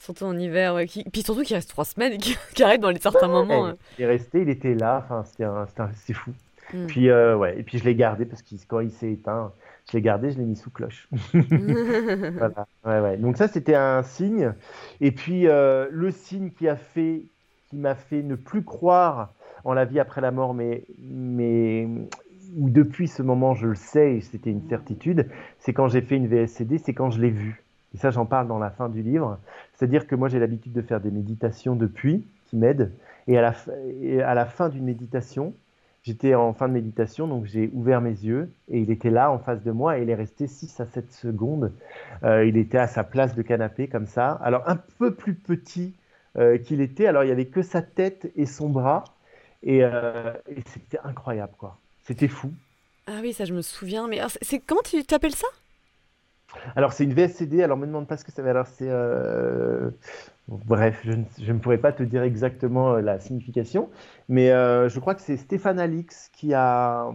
[0.00, 0.86] Surtout en hiver, ouais.
[0.86, 3.74] Puis surtout qu'il reste trois semaines et qu'il arrête dans les certains moments.
[3.98, 5.04] Il est resté, il était là.
[5.04, 6.32] Enfin, c'était fou.
[6.74, 6.86] Mm.
[6.86, 7.58] Puis, euh, ouais.
[7.58, 9.52] Et puis je l'ai gardé parce que quand il s'est éteint,
[9.90, 11.08] je l'ai gardé, je l'ai mis sous cloche.
[13.18, 14.52] Donc ça, c'était un signe.
[15.00, 17.22] Et puis euh, le signe qui a fait,
[17.72, 19.32] m'a fait ne plus croire
[19.64, 21.88] en la vie après la mort, mais, mais
[22.56, 26.16] où depuis ce moment, je le sais et c'était une certitude, c'est quand j'ai fait
[26.16, 27.62] une VSCD, c'est quand je l'ai vu.
[27.94, 29.38] Et ça, j'en parle dans la fin du livre.
[29.72, 32.92] C'est-à-dire que moi, j'ai l'habitude de faire des méditations depuis, qui m'aident.
[33.28, 33.54] Et à la,
[34.02, 35.54] et à la fin d'une méditation,
[36.04, 39.38] J'étais en fin de méditation, donc j'ai ouvert mes yeux et il était là en
[39.38, 41.72] face de moi et il est resté 6 à 7 secondes.
[42.22, 44.32] Euh, il était à sa place de canapé comme ça.
[44.42, 45.94] Alors un peu plus petit
[46.36, 49.04] euh, qu'il était, alors il n'y avait que sa tête et son bras
[49.62, 51.78] et, euh, et c'était incroyable quoi.
[52.04, 52.52] C'était fou.
[53.06, 54.06] Ah oui, ça je me souviens.
[54.06, 55.48] Mais c'est comment tu t'appelles ça?
[56.76, 57.62] Alors, c'est une VSCD.
[57.62, 58.56] Alors, me demande pas ce que ça veut dire.
[58.56, 58.88] Alors, c'est.
[58.88, 59.90] Euh,
[60.48, 63.90] bref, je ne, pourrais pas te dire exactement euh, la signification.
[64.28, 67.10] Mais euh, je crois que c'est Stéphane Alix qui a,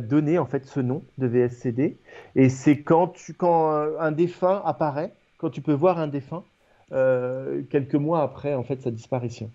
[0.00, 1.98] donné en fait ce nom de VSCD.
[2.36, 6.44] Et c'est quand, tu, quand un défunt apparaît, quand tu peux voir un défunt,
[6.90, 9.50] quelques mois après en fait sa disparition.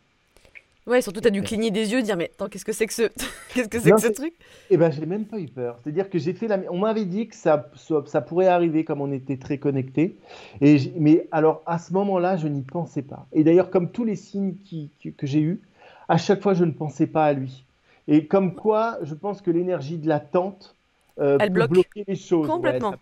[0.90, 2.94] Ouais, surtout, tu as dû cligner des yeux, dire Mais attends, qu'est-ce que c'est que
[2.94, 3.04] ce,
[3.54, 4.34] qu'est-ce que c'est que ce truc?
[4.72, 5.80] Eh ben, j'ai même pas eu peur.
[5.84, 6.60] C'est-à-dire que j'ai fait la.
[6.70, 7.70] On m'avait dit que ça,
[8.06, 10.16] ça pourrait arriver comme on était très connectés.
[10.62, 13.28] Et mais alors, à ce moment-là, je n'y pensais pas.
[13.34, 15.62] Et d'ailleurs, comme tous les signes qui, que j'ai eus,
[16.08, 17.64] à chaque fois, je ne pensais pas à lui.
[18.08, 20.76] Et comme quoi, je pense que l'énergie de l'attente
[21.20, 21.72] euh, Elle peut bloque.
[21.72, 22.48] bloquer les choses.
[22.48, 22.96] Complètement.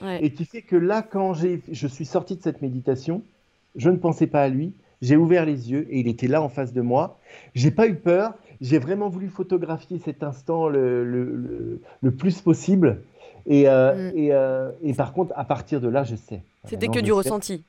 [0.00, 3.22] Ouais, Et tu sais que là, quand je suis sorti de cette méditation,
[3.76, 4.72] je ne pensais pas à lui.
[5.02, 7.18] J'ai ouvert les yeux et il était là en face de moi.
[7.54, 8.34] J'ai pas eu peur.
[8.60, 13.02] J'ai vraiment voulu photographier cet instant le, le, le, plus possible.
[13.46, 14.16] Et, euh, mm.
[14.16, 16.40] et, euh, et, par contre, à partir de là, je sais.
[16.64, 17.64] C'était que du ressenti.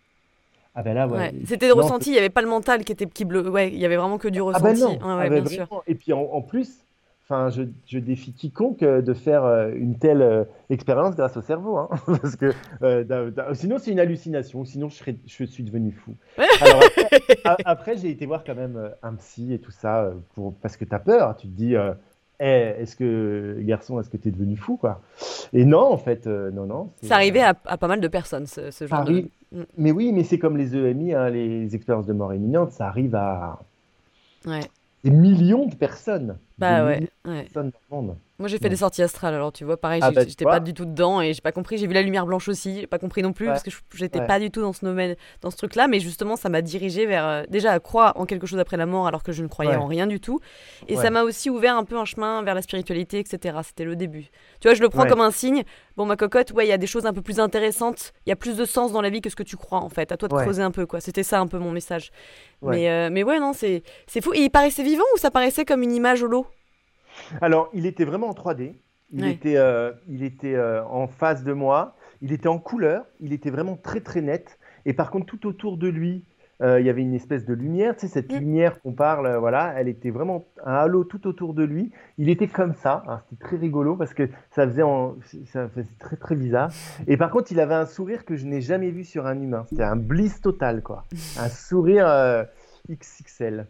[0.76, 1.18] Ah ben là, ouais.
[1.18, 1.34] ouais.
[1.46, 3.48] C'était ressenti, il n'y avait pas le mental qui était qui bleu.
[3.48, 4.66] Ouais, il y avait vraiment que du ressenti.
[4.66, 5.00] Ah ben non.
[5.04, 5.84] Ah ben bien sûr.
[5.88, 6.70] Et puis en, en, plus,
[7.26, 11.78] Enfin, je, défie quiconque euh, de faire euh, une telle euh, expérience grâce au cerveau,
[11.78, 12.52] hein, parce que
[13.54, 16.16] sinon c'est une hallucination, sinon je, serais, je suis devenu fou.
[17.46, 20.84] Alors après, j'ai été voir quand même un psy et tout ça, pour, parce que
[20.84, 21.76] tu as peur, tu te dis,
[22.42, 25.02] eh, est-ce que garçon, est-ce que tu es devenu fou quoi?
[25.54, 26.92] Et non, en fait, non, non.
[27.04, 29.30] Ça arrivait à, pas mal de personnes, ce, genre de...
[29.54, 29.64] Mm.
[29.78, 33.16] Mais oui, mais c'est comme les EMI, hein, les expériences de mort imminente, ça arrive
[33.16, 33.62] à...
[34.46, 34.60] Ouais
[35.04, 36.40] des millions de personnes.
[36.58, 37.48] Bah ouais, ouais.
[38.40, 40.74] Moi j'ai fait des sorties astrales, alors tu vois, pareil, ah bah, j'étais pas du
[40.74, 41.78] tout dedans et j'ai pas compris.
[41.78, 44.40] J'ai vu la lumière blanche aussi, j'ai pas compris non plus parce que j'étais pas
[44.40, 47.44] du tout dans ce domaine, dans ce truc-là, mais justement ça m'a dirigé vers euh,
[47.48, 49.86] déjà à croire en quelque chose après la mort alors que je ne croyais en
[49.86, 50.40] rien du tout.
[50.88, 53.60] Et ça m'a aussi ouvert un peu un chemin vers la spiritualité, etc.
[53.64, 54.30] C'était le début.
[54.60, 55.64] Tu vois, je le prends comme un signe.
[55.96, 58.34] Bon, ma cocotte, ouais, il y a des choses un peu plus intéressantes, il y
[58.34, 60.12] a plus de sens dans la vie que ce que tu crois en fait.
[60.12, 61.02] À toi de creuser un peu, quoi.
[61.02, 62.12] C'était ça un peu mon message.
[62.64, 63.84] Mais, euh, mais ouais, non, c'est
[64.22, 64.34] fou.
[64.34, 66.48] Et il paraissait vivant ou ça paraissait comme une image au lot
[67.42, 68.76] alors, il était vraiment en 3D.
[69.14, 71.96] Il était, euh, il était euh, en face de moi.
[72.22, 73.06] Il était en couleur.
[73.20, 74.58] Il était vraiment très très net.
[74.86, 76.26] Et par contre, tout autour de lui,
[76.62, 77.96] euh, il y avait une espèce de lumière.
[77.96, 78.38] Tu sais, cette mm.
[78.38, 81.92] lumière qu'on parle, voilà, elle était vraiment un halo tout autour de lui.
[82.18, 83.04] Il était comme ça.
[83.30, 84.84] C'était très rigolo parce que ça faisait,
[85.46, 86.72] ça faisait très très bizarre.
[87.06, 89.66] Et par contre, il avait un sourire que je n'ai jamais vu sur un humain.
[89.70, 91.04] C'était un bliss total, quoi.
[91.38, 92.08] Un sourire
[92.90, 93.68] XXL.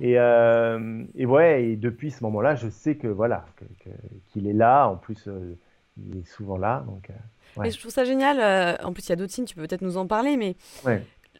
[0.00, 3.44] Et, euh, et, ouais, et depuis ce moment-là, je sais que voilà,
[4.28, 4.88] qu'il est là.
[4.88, 5.56] En plus, euh,
[5.96, 6.84] il est souvent là.
[6.86, 8.78] Donc, euh, je trouve ça génial.
[8.82, 10.56] en plus, il y a d'autres signes, tu peux peut-être nous en parler, mais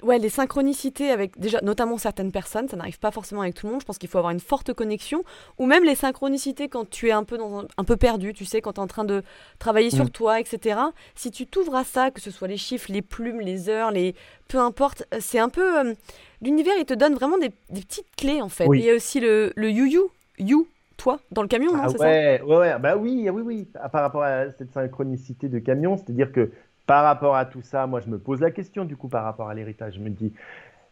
[0.02, 3.72] Ouais, les synchronicités avec déjà notamment certaines personnes, ça n'arrive pas forcément avec tout le
[3.72, 3.80] monde.
[3.80, 5.24] Je pense qu'il faut avoir une forte connexion,
[5.58, 8.60] ou même les synchronicités quand tu es un peu dans un, peu perdu, tu sais,
[8.60, 9.22] quand tu es en train de
[9.58, 10.10] travailler sur mm.
[10.10, 10.80] toi, etc.
[11.16, 14.14] Si tu t'ouvres à ça, que ce soit les chiffres, les plumes, les heures, les
[14.46, 15.94] peu importe, c'est un peu
[16.42, 16.74] l'univers.
[16.78, 18.66] Il te donne vraiment des, petites clés en fait.
[18.72, 21.88] il y a aussi le le you you you toi dans le camion, non ah
[21.88, 23.68] ouais, ça ouais, ouais, bah oui, oui, oui.
[23.92, 26.50] Par rapport à cette synchronicité de camion, c'est-à-dire que
[26.88, 29.48] par rapport à tout ça, moi, je me pose la question, du coup, par rapport
[29.48, 29.94] à l'héritage.
[29.96, 30.32] Je me dis,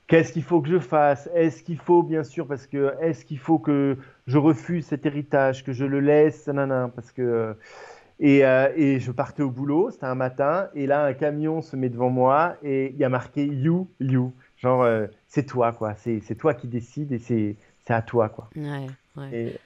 [0.06, 1.28] qu'est-ce qu'il faut que je fasse?
[1.34, 5.64] Est-ce qu'il faut, bien sûr, parce que est-ce qu'il faut que je refuse cet héritage,
[5.64, 6.46] que je le laisse?
[6.48, 7.56] Nanana, parce que
[8.20, 11.76] et, euh, et, je partais au boulot, c'était un matin, et là, un camion se
[11.76, 14.32] met devant moi et il y a marqué You, You.
[14.58, 15.94] Genre, euh, c'est toi, quoi.
[15.96, 17.56] C'est toi qui décides et c'est
[17.88, 18.48] à toi, quoi.
[18.56, 19.30] Ouais, ouais.
[19.32, 19.56] Et,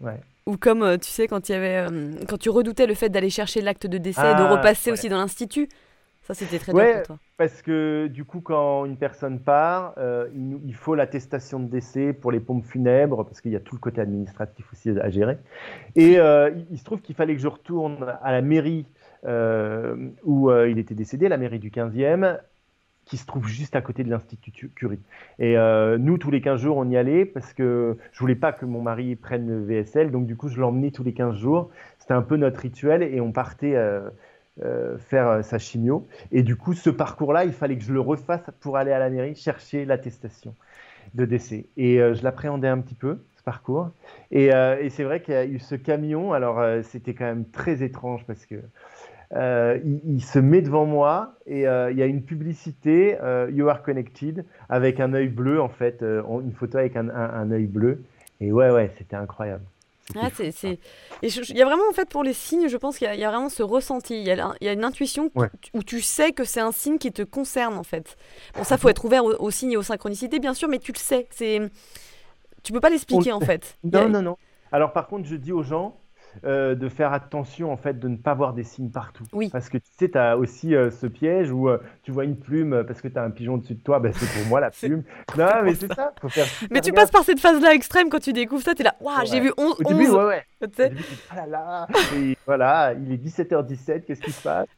[0.00, 0.20] ouais.
[0.46, 3.08] Ou comme, euh, tu sais, quand, il y avait, euh, quand tu redoutais le fait
[3.08, 5.68] d'aller chercher l'acte de décès et de ah, repasser aussi dans l'institut.
[6.22, 7.18] Ça, c'était très dur pour toi.
[7.36, 12.32] Parce que du coup, quand une personne part, euh, il, faut l'attestation de décès pour
[12.32, 15.38] les pompes funèbres, parce qu'il y a tout le côté administratif aussi à gérer.
[15.96, 18.86] Et il, se trouve qu'il fallait que je retourne à la mairie
[20.24, 22.38] où il était décédé, la mairie du 15e,
[23.10, 25.00] qui se trouve juste à côté de l'Institut Curie.
[25.40, 28.52] Et euh, nous, tous les 15 jours, on y allait parce que je voulais pas
[28.52, 30.12] que mon mari prenne le VSL.
[30.12, 31.70] Donc, du coup, je l'emmenais tous les 15 jours.
[31.98, 34.08] C'était un peu notre rituel et on partait euh,
[34.62, 36.06] euh, faire sa chimio.
[36.30, 39.10] Et du coup, ce parcours-là, il fallait que je le refasse pour aller à la
[39.10, 40.54] mairie chercher l'attestation
[41.14, 41.66] de décès.
[41.76, 43.90] Et je l'appréhendais un petit peu, ce parcours.
[44.30, 46.32] Et, et c'est vrai qu'il y a eu ce camion.
[46.32, 48.62] Alors, c'était quand même très étrange parce que
[49.36, 53.68] euh, il, se met devant moi et euh, il y a une publicité euh, You
[53.68, 58.02] are connected avec un œil bleu en fait, une photo avec un, un, œil bleu
[58.40, 59.64] Et ouais, ouais, c'était incroyable.
[60.16, 60.78] Ah, c'est,
[61.22, 63.48] Il y a vraiment, en fait, pour les signes, je pense qu'il y, a vraiment
[63.48, 64.18] ce ressenti.
[64.18, 65.30] Il y a, il y a une intuition
[65.74, 68.16] où tu sais que c'est un signe qui te concerne, en fait.
[68.56, 70.98] Bon, ça, faut être ouvert aux, signes et aux synchronicités, bien sûr, mais tu le
[70.98, 71.28] sais.
[71.30, 71.60] C'est...
[72.64, 73.78] Tu peux pas l'expliquer, en fait.
[73.84, 74.36] Non, non, non.
[74.72, 75.96] Alors, par contre, je dis aux gens,
[76.44, 79.24] euh, de faire attention en fait de ne pas voir des signes partout.
[79.32, 79.50] Oui.
[79.50, 82.36] Parce que tu sais, tu as aussi euh, ce piège où euh, tu vois une
[82.36, 84.70] plume parce que tu as un pigeon dessus de toi, ben, c'est pour moi la
[84.70, 85.02] plume.
[85.36, 86.12] non, mais c'est ça.
[86.20, 88.84] Faut faire mais tu passes par cette phase-là extrême quand tu découvres ça, tu es
[88.84, 89.76] là, waouh, j'ai vu 11.
[89.78, 90.42] Au début, ouais, ouais.
[90.62, 94.68] Au début, ah là là, et voilà, il est 17h17, qu'est-ce qui se passe?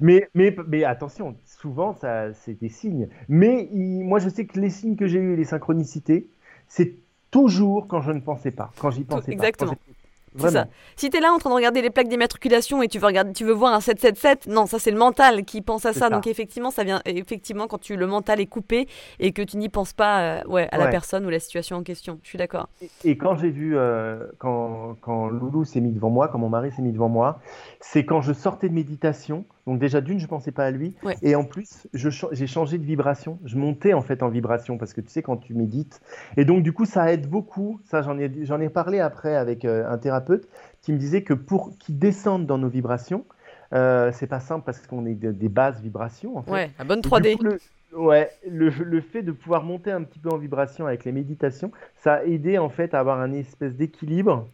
[0.00, 3.08] Mais, mais, mais attention, souvent, ça, c'est des signes.
[3.28, 6.28] Mais moi, je sais que les signes que j'ai eus, les synchronicités,
[6.68, 6.94] c'est
[7.30, 9.72] toujours quand je ne pensais pas, quand j'y pensais Exactement.
[9.72, 9.76] pas.
[9.76, 9.99] Exactement.
[10.38, 10.66] C'est ça.
[10.96, 13.32] Si tu es là en train de regarder les plaques d'immatriculation et tu veux, regarder,
[13.32, 16.08] tu veux voir un 777, non, ça c'est le mental qui pense à ça.
[16.10, 18.88] Donc effectivement, ça vient effectivement quand tu, le mental est coupé
[19.18, 21.82] et que tu n'y penses pas euh, ouais, à la personne ou la situation en
[21.82, 22.18] question.
[22.22, 22.68] Je suis d'accord.
[23.04, 26.70] Et, quand j'ai vu, euh, quand, quand Loulou s'est mis devant moi, quand mon mari
[26.72, 27.40] s'est mis devant moi,
[27.80, 29.44] c'est quand je sortais de méditation.
[29.70, 30.96] Donc déjà d'une, je pensais pas à lui.
[31.22, 33.38] Et en plus, j'ai changé de vibration.
[33.44, 36.00] Je montais en fait en vibration parce que tu sais quand tu médites.
[36.36, 37.80] Et donc du coup, ça aide beaucoup.
[37.84, 40.48] Ça, j'en ai, ai parlé après avec euh, un thérapeute
[40.82, 43.24] qui me disait que pour qu'ils descendent dans nos vibrations,
[43.72, 46.38] euh, c'est pas simple parce qu'on est des basses vibrations.
[46.38, 46.50] En fait.
[46.50, 47.40] Ouais, la bonne 3D.
[47.40, 47.60] le,
[47.96, 51.70] ouais, le, le, fait de pouvoir monter un petit peu en vibration avec les méditations,
[51.94, 54.48] ça a aidé en fait à avoir un espèce d'équilibre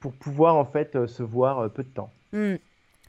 [0.00, 2.10] pour pouvoir en fait euh, se voir peu de temps.
[2.32, 2.56] Hmm.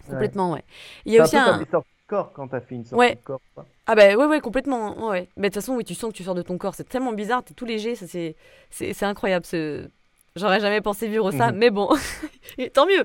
[0.10, 0.64] Complètement, ouais.
[1.06, 1.64] Il y a aussi un.
[1.64, 3.42] Peu corps quand tu as fait une sortie de corps.
[3.86, 5.10] Ah bah ouais, ouais, complètement.
[5.10, 5.30] Ouais.
[5.38, 6.74] Mais de toute façon, oui, tu sens que tu sors de ton corps.
[6.76, 9.46] C'est tellement bizarre, tu es tout léger, c'est incroyable.
[9.46, 9.88] Ce...
[10.36, 11.58] J'aurais jamais pensé vivre ça, mhm.
[11.58, 11.90] mais bon,
[12.74, 13.04] tant mieux.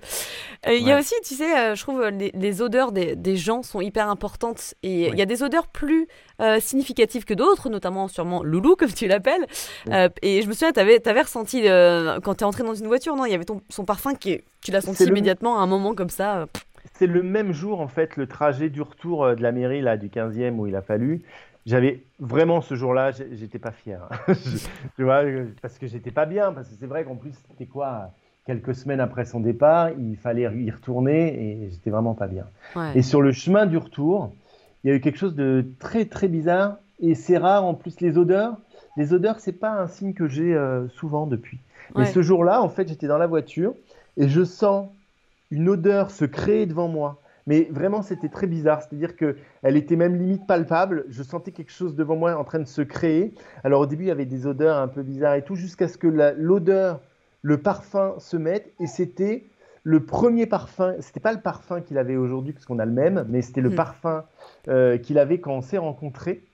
[0.66, 3.38] Euh, il y a aussi, tu sais, euh, je trouve les, les odeurs des, des,
[3.38, 6.08] gens sont hyper importantes et il y a des odeurs plus
[6.42, 9.46] euh, significatives que d'autres, notamment sûrement Loulou, comme tu l'appelles.
[10.20, 11.62] et je me souviens, tu avais, avais, ressenti
[12.22, 14.42] quand tu es entré dans une voiture, non Il y avait ton, son parfum qui
[14.62, 16.46] tu l'as senti immédiatement à un moment comme ça.
[17.02, 20.06] C'est le même jour, en fait, le trajet du retour de la mairie, là, du
[20.06, 21.22] 15e, où il a fallu
[21.66, 24.08] j'avais vraiment ce jour-là, j'étais pas fier.
[24.96, 25.22] tu vois,
[25.60, 28.12] parce que j'étais pas bien, parce que c'est vrai qu'en plus, c'était quoi
[28.46, 32.46] Quelques semaines après son départ, il fallait y retourner et j'étais vraiment pas bien.
[32.94, 34.32] Et sur le chemin du retour,
[34.84, 38.00] il y a eu quelque chose de très très bizarre et c'est rare en plus
[38.00, 38.56] les odeurs.
[38.96, 41.58] Les odeurs, c'est pas un signe que j'ai euh, souvent depuis.
[41.96, 43.74] Mais ce jour-là, en fait, j'étais dans la voiture
[44.16, 44.88] et je sens
[45.52, 47.20] une odeur se créer devant moi.
[47.46, 48.80] Mais vraiment, c'était très bizarre.
[48.82, 51.04] C'est-à-dire qu'elle était même limite palpable.
[51.08, 53.34] Je sentais quelque chose devant moi en train de se créer.
[53.62, 55.98] Alors au début, il y avait des odeurs un peu bizarres et tout, jusqu'à ce
[55.98, 57.00] que l'odeur,
[57.42, 58.72] le parfum se mette.
[58.80, 59.44] Et c'était
[59.82, 60.94] le premier parfum.
[61.00, 63.70] C'était pas le parfum qu'il avait aujourd'hui, parce qu'on a le même, mais c'était le
[63.70, 63.76] hmm.
[63.76, 64.24] parfum
[64.68, 66.44] euh, qu'il avait quand on s'est rencontrés.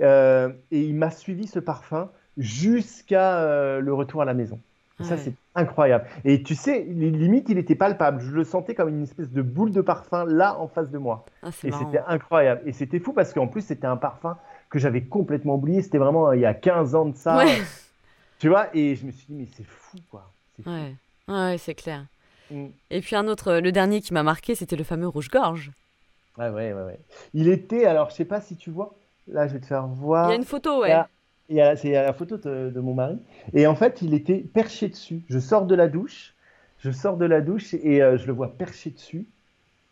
[0.00, 4.58] Euh, et il m'a suivi ce parfum jusqu'à euh, le retour à la maison.
[5.00, 6.06] Ça, c'est incroyable.
[6.24, 8.20] Et tu sais, limite, il était palpable.
[8.20, 11.24] Je le sentais comme une espèce de boule de parfum là en face de moi.
[11.42, 12.62] Ah, et c'était incroyable.
[12.66, 14.36] Et c'était fou parce qu'en plus, c'était un parfum
[14.70, 15.82] que j'avais complètement oublié.
[15.82, 17.44] C'était vraiment il y a 15 ans de ça.
[18.38, 20.30] Tu vois Et je me suis dit, mais c'est fou, quoi.
[20.62, 20.70] Fou.
[20.70, 20.94] Ouais,
[21.28, 22.04] ouais c'est clair.
[22.50, 22.66] Mm.
[22.90, 25.70] Et puis un autre, le dernier qui m'a marqué, c'était le fameux rouge-gorge.
[26.38, 27.00] Ouais, ouais, ouais, ouais.
[27.34, 28.94] Il était, alors je sais pas si tu vois,
[29.26, 30.28] là je vais te faire voir.
[30.28, 30.96] Il y a une photo, ouais.
[31.48, 33.18] C'est la photo de, mon mari.
[33.54, 35.22] Et en fait, il était perché dessus.
[35.28, 36.34] Je sors de la douche.
[36.78, 39.26] Je sors de la douche et euh, je le vois perché dessus.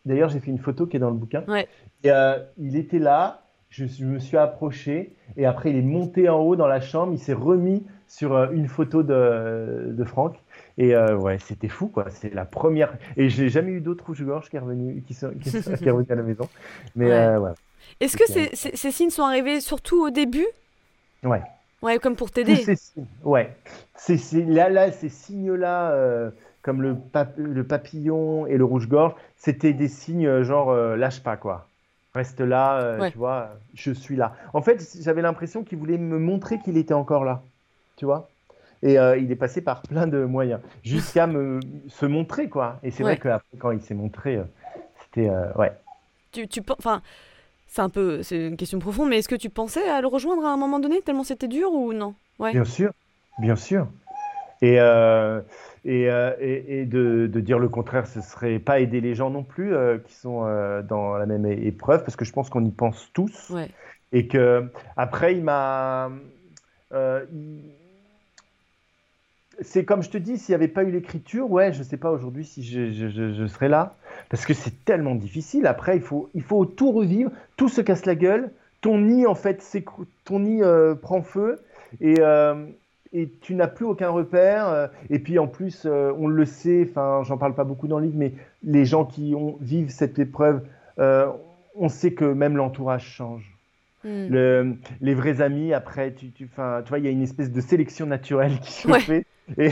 [0.04, 1.44] D'ailleurs, j'ai fait une photo qui est dans le bouquin.
[2.04, 3.42] Et euh, il était là.
[3.70, 5.14] Je, me suis approché.
[5.36, 7.12] Et après, il est monté en haut dans la chambre.
[7.12, 10.36] Il s'est remis sur euh, une photo de, de Franck.
[10.78, 12.10] Et ouais, c'était fou, quoi.
[12.10, 12.98] C'est la première.
[13.16, 16.48] Et j'ai jamais eu d'autres rouge-gorge qui sont, qui, est revenu à la maison.
[16.94, 17.52] Mais ouais.
[18.00, 20.46] Est-ce que ces, ces signes sont arrivés surtout au début?
[21.26, 21.42] Ouais.
[21.82, 22.64] Ouais, comme pour t'aider.
[23.22, 23.54] Ouais.
[23.96, 26.30] C'est, là, là, ces signes-là, euh,
[26.62, 26.96] comme le,
[27.36, 31.68] le, papillon et le rouge-gorge, c'était des signes euh, genre euh, lâche pas, quoi.
[32.14, 34.34] Reste là, tu vois, je suis là.
[34.54, 37.42] En fait, j'avais l'impression qu'il voulait me montrer qu'il était encore là,
[37.96, 38.30] tu vois.
[38.82, 42.80] Et il est passé par plein de moyens jusqu'à me se montrer, quoi.
[42.82, 44.40] Et c'est vrai que quand il s'est montré,
[45.02, 45.28] c'était.
[45.56, 45.72] ouais.
[46.32, 47.02] Tu, tu, enfin,
[47.76, 50.46] c'est un peu, c'est une question profonde, mais est-ce que tu pensais à le rejoindre
[50.46, 52.14] à un moment donné, tellement c'était dur ou non?
[52.38, 52.52] Ouais.
[52.52, 52.90] Bien sûr,
[53.38, 53.86] bien sûr.
[54.62, 55.42] Et, euh,
[55.84, 59.28] et, euh, et, et de, de, dire le contraire, ce serait pas aider les gens
[59.28, 60.40] non plus euh, qui sont
[60.88, 63.50] dans la même épreuve, parce que je pense qu'on y pense tous.
[63.50, 63.68] Ouais.
[64.10, 66.10] Et que après, il m'a,
[69.60, 71.96] c'est comme je te dis, s'il n'y avait pas eu l'écriture, ouais, je ne sais
[71.96, 73.96] pas aujourd'hui si je, serais là.
[74.28, 75.66] Parce que c'est tellement difficile.
[75.66, 78.50] Après, il faut, il faut tout revivre, tout se casse la gueule.
[78.80, 79.64] Ton nid, en fait,
[80.24, 81.60] ton nid euh, prend feu.
[82.00, 82.66] Et, euh,
[83.12, 84.68] et tu n'as plus aucun repère.
[84.68, 87.98] euh, Et puis en plus, euh, on le sait, enfin, j'en parle pas beaucoup dans
[87.98, 90.62] le livre, mais les gens qui ont, vivent cette épreuve,
[90.98, 93.52] on sait que même l'entourage change.
[94.04, 94.28] Hmm.
[94.30, 97.60] Le- les vrais amis, après, tu, tu, tu vois, il y a une espèce de
[97.60, 99.00] sélection naturelle qui se Ouais.
[99.00, 99.25] fait.
[99.58, 99.70] Et,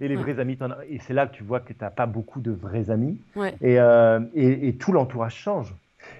[0.00, 0.22] et les Ouais.
[0.22, 2.90] vrais amis, et c'est là que tu vois que tu n'as pas beaucoup de vrais
[2.90, 3.18] amis.
[3.34, 3.54] Ouais.
[3.62, 5.74] Et, euh, et, et tout l'entourage change.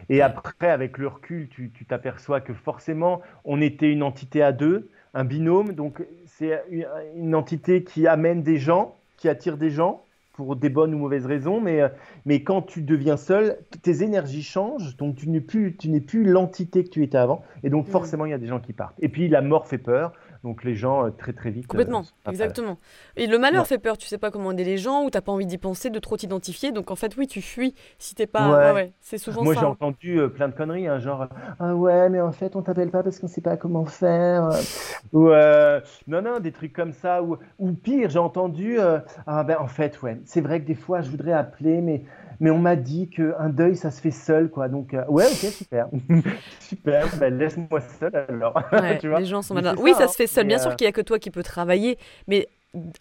[0.09, 4.53] Et après, avec le recul, tu tu t'aperçois que forcément, on était une entité à
[4.53, 5.73] deux, un binôme.
[5.75, 10.69] Donc, c'est une, une entité qui amène des gens, qui attire des gens pour des
[10.69, 11.61] bonnes ou mauvaises raisons.
[11.61, 11.89] Mais, euh,
[12.25, 14.97] mais quand tu deviens seul, tes énergies changent.
[14.97, 17.43] Donc, tu n'es plus, tu n'es plus l'entité que tu étais avant.
[17.63, 17.91] Et donc, Mm.
[17.91, 18.97] forcément, il y a des gens qui partent.
[19.01, 20.13] Et puis, la mort fait peur.
[20.47, 21.65] Donc, les gens, euh, très, très vite.
[21.65, 22.79] euh, Complètement, pas exactement.
[23.17, 23.69] Et le malheur Ouais.
[23.69, 25.91] fait peur, tu sais pas comment aider les gens ou t'as pas envie d'y penser,
[25.91, 26.71] de trop t'identifier.
[26.71, 28.73] Donc en fait, oui, tu fuis si t'es pas.
[28.73, 28.93] Ouais.
[29.01, 29.61] C'est souvent Moi, ça.
[29.61, 29.71] j'ai hein.
[29.71, 31.27] entendu euh, plein de conneries, hein, genre
[31.59, 34.61] ah ouais, mais en fait, on t'appelle pas parce qu'on sait pas comment faire, euh,
[35.13, 39.43] ou euh, non, non, des trucs comme ça, ou, ou pire, j'ai entendu euh, ah
[39.43, 42.05] ben en fait, ouais, c'est vrai que des fois, je voudrais appeler, mais
[42.39, 44.69] mais on m'a dit qu'un deuil, ça se fait seul, quoi.
[44.69, 45.89] Donc euh, ouais, ok, super,
[46.61, 48.61] super, ben, laisse-moi seul alors.
[48.73, 49.21] Ouais, tu vois?
[49.21, 49.79] les gens sont malades.
[49.81, 50.09] Oui, ça, ça hein.
[50.09, 50.47] se fait seul.
[50.47, 52.49] Bien euh, sûr qu'il y a que toi qui peux travailler, mais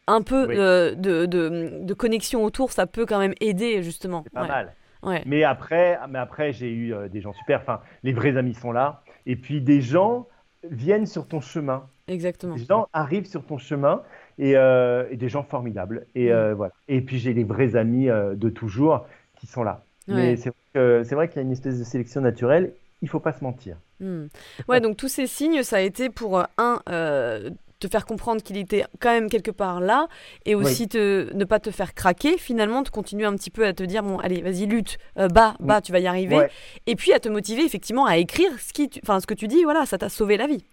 [0.08, 0.56] un peu Oui.
[0.58, 4.22] euh, de, de, de connexion autour, ça peut quand même aider justement.
[4.24, 4.48] C'est pas Ouais.
[4.48, 4.74] mal.
[5.04, 5.22] Ouais.
[5.26, 7.60] Mais après, mais après j'ai eu euh, des gens super.
[7.62, 9.02] Enfin, les vrais amis sont là.
[9.28, 10.28] Et puis des gens
[10.70, 11.86] viennent sur ton chemin.
[12.08, 12.56] Exactement.
[12.56, 14.02] Des gens arrivent sur ton chemin
[14.40, 16.08] et, euh, et des gens formidables.
[16.16, 16.32] Et Mm.
[16.32, 16.74] euh, voilà.
[16.88, 19.06] Et puis j'ai les vrais amis euh, de toujours
[19.40, 19.84] qui sont là.
[20.08, 20.16] Ouais.
[20.16, 22.74] Mais c'est vrai qu'il y a une espèce de sélection naturelle.
[23.02, 23.76] Il faut pas se mentir.
[24.00, 24.26] Hmm.
[24.68, 28.42] Ouais, donc tous ces signes, ça a été pour euh, un euh, te faire comprendre
[28.42, 30.08] qu'il était quand même quelque part là,
[30.46, 32.38] et aussi te, ne pas te faire craquer.
[32.38, 35.56] Finalement, de continuer un petit peu à te dire bon, allez, vas-y, lutte, euh, bas,
[35.60, 36.50] bas, tu vas y arriver, Ouais.
[36.88, 39.64] et puis à te motiver effectivement à écrire ce qui, tu- ce que tu dis.
[39.64, 40.66] Voilà, ça t'a sauvé la vie.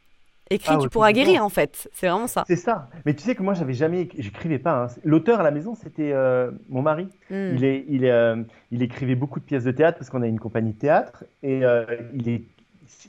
[0.51, 1.89] Écris, Ah tu ouais, pourras guérir en fait.
[1.95, 2.45] C'est vraiment ça.
[2.47, 2.89] C'est ça.
[3.07, 4.85] Mais tu sais que moi, j'avais jamais, éc- j'écrivais pas.
[4.85, 4.87] hein.
[5.05, 7.09] L'auteur à la maison, c'était euh, mon mari.
[7.31, 7.53] Hmm.
[7.57, 10.27] Il, est, il, est, euh, il écrivait beaucoup de pièces de théâtre parce qu'on a
[10.27, 12.43] une compagnie de théâtre et euh, il, est,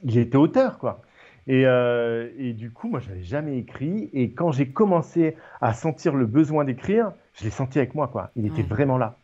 [0.04, 1.02] il était auteur, quoi.
[1.48, 4.10] Et, euh, et du coup, moi, j'avais jamais écrit.
[4.14, 8.32] Et quand j'ai commencé à sentir le besoin d'écrire, je l'ai senti avec moi, quoi.
[8.36, 9.16] Il était vraiment là.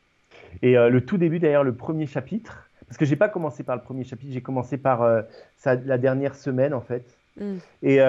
[0.61, 3.75] Et euh, le tout début, d'ailleurs, le premier chapitre, parce que j'ai pas commencé par
[3.75, 5.21] le premier chapitre, j'ai commencé par euh,
[5.57, 7.05] ça- la dernière semaine, en fait.
[7.39, 7.57] Hmm.
[7.83, 7.99] Et,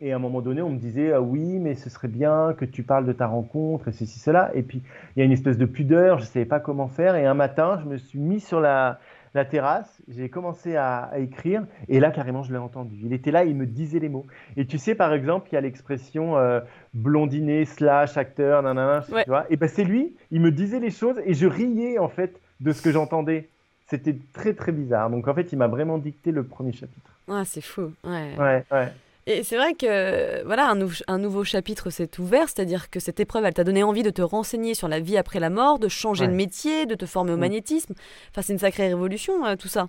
[0.00, 2.82] et à un moment donné, on me disait oui, mais ce serait bien que tu
[2.82, 4.50] parles de ta rencontre et ceci, cela.
[4.54, 4.82] Et puis,
[5.16, 7.16] il y a une espèce de pudeur, je ne savais pas comment faire.
[7.16, 8.98] Et un matin, je me suis mis sur la,
[9.34, 11.64] la terrasse, j'ai commencé à, à écrire.
[11.88, 12.96] Et là, carrément, je l'ai entendu.
[13.02, 14.26] Il était là, il me disait les mots.
[14.56, 16.60] Et tu sais, par exemple, il y a l'expression euh,
[16.94, 19.24] blondinet slash acteur, nanana, Ouais.
[19.24, 19.46] tu vois.
[19.50, 22.72] Et ben, c'est lui, il me disait les choses et je riais, en fait, de
[22.72, 23.48] ce que j'entendais.
[23.86, 25.10] C'était très, très bizarre.
[25.10, 27.10] Donc, en fait, il m'a vraiment dicté le premier chapitre.
[27.28, 27.92] Ah, c'est fou.
[28.04, 28.34] Ouais.
[28.38, 28.88] Ouais, ouais.
[29.26, 33.20] Et c'est vrai que voilà, un, nou- un nouveau chapitre s'est ouvert, c'est-à-dire que cette
[33.20, 35.88] épreuve, elle t'a donné envie de te renseigner sur la vie après la mort, de
[35.88, 36.30] changer Ouais.
[36.30, 37.40] de métier, de te former au Mm.
[37.40, 37.94] magnétisme.
[38.30, 39.88] Enfin, c'est une sacrée révolution, euh, tout ça.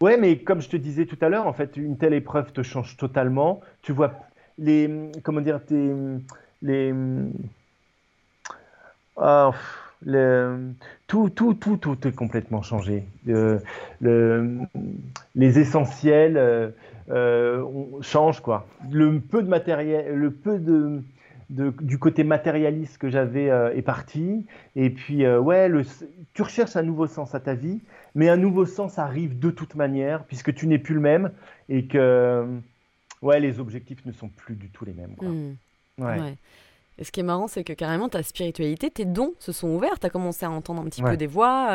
[0.00, 2.62] Ouais, mais comme je te disais tout à l'heure, en fait, une telle épreuve te
[2.62, 3.60] change totalement.
[3.82, 4.14] Tu vois
[4.58, 4.88] les,
[5.24, 5.92] comment dire, tes,
[6.62, 6.94] les,
[9.16, 9.50] ah,
[10.04, 10.72] le-
[11.06, 13.04] tout, tout, tout, tout est complètement changé.
[13.26, 13.60] Le-
[15.34, 16.70] les essentiels euh,
[17.10, 18.66] euh, on- changent quoi.
[18.90, 21.02] Le peu de matériel, le peu de,
[21.50, 24.46] de- du côté matérialiste que j'avais euh, est parti.
[24.76, 25.82] Et puis, euh, ouais, le,
[26.34, 27.80] tu recherches un nouveau sens à ta vie,
[28.14, 31.32] mais un nouveau sens arrive de toute manière, puisque tu n'es plus le même
[31.68, 32.46] et que,
[33.20, 35.14] ouais, les objectifs ne sont plus du tout les mêmes.
[35.16, 35.28] quoi.
[35.28, 35.56] Mm.
[35.98, 36.20] Ouais.
[36.20, 36.34] Ouais.
[36.98, 39.98] Et ce qui est marrant, c'est que carrément ta spiritualité, tes dons se sont ouverts.
[39.98, 41.68] Tu as commencé à entendre un petit peu des voix.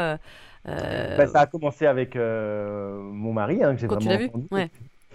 [0.67, 4.47] euh, Bah, ça a commencé avec euh, mon mari, hein, que j'ai vraiment entendu.
[4.51, 4.69] Ouais.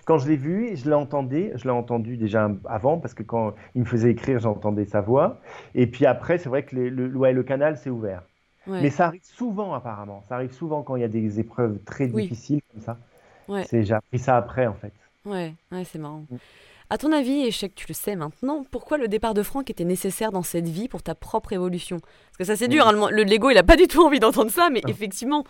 [0.04, 3.54] Quand je l'ai vu, je l'ai entendu, je l'ai entendu déjà avant, parce que quand
[3.74, 5.40] il me faisait écrire, j'entendais sa voix.
[5.74, 8.22] Et puis après, c'est vrai que les- le, ouais, le canal s'est ouvert.
[8.66, 8.80] ouais.
[8.82, 10.22] Mais ça arrive souvent, apparemment.
[10.28, 12.22] Ça arrive souvent quand il y a des épreuves très Oui.
[12.24, 12.98] difficiles comme ça.
[13.48, 13.64] Ouais.
[13.68, 14.92] C'est, j'ai appris ça après, en fait.
[15.24, 16.24] Ouais, ouais, c'est marrant.
[16.30, 16.36] Mm.
[16.90, 19.42] À ton avis, et je sais que tu le sais maintenant, pourquoi le départ de
[19.42, 21.98] Franck était nécessaire dans cette vie pour ta propre évolution?
[22.00, 22.84] Parce que ça, c'est dur.
[22.86, 22.88] Mm.
[23.02, 24.90] hein, le le Lego, il a pas du tout envie d'entendre ça, mais Ah.
[24.90, 25.44] effectivement,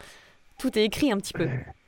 [0.59, 1.49] tout est écrit un petit peu.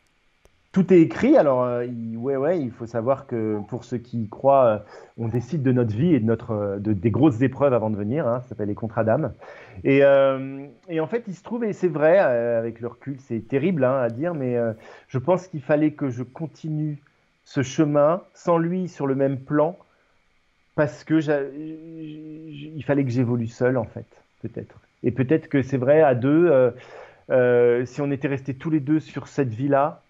[0.74, 4.28] Tout est écrit, alors euh, ouais, ouais, il faut savoir que pour ceux qui y
[4.28, 4.78] croient, euh,
[5.16, 7.96] on décide de notre vie et de notre, euh, de, des grosses épreuves avant de
[7.96, 9.34] venir, hein, ça s'appelle les contrats d'âme.
[9.84, 13.46] Et, euh, et en fait, il se trouve, et c'est vrai, avec le recul, c'est
[13.46, 14.56] terrible hein, à dire, mais
[15.06, 16.98] je pense qu'il fallait que je continue
[17.44, 19.78] ce chemin sans lui sur le même plan,
[20.74, 21.20] parce que
[21.54, 24.06] il fallait que j'évolue seul, en fait,
[24.42, 24.80] peut-être.
[25.04, 26.72] Et peut-être que c'est vrai, à deux,
[27.84, 30.00] si on était restés tous les deux sur cette vie-là,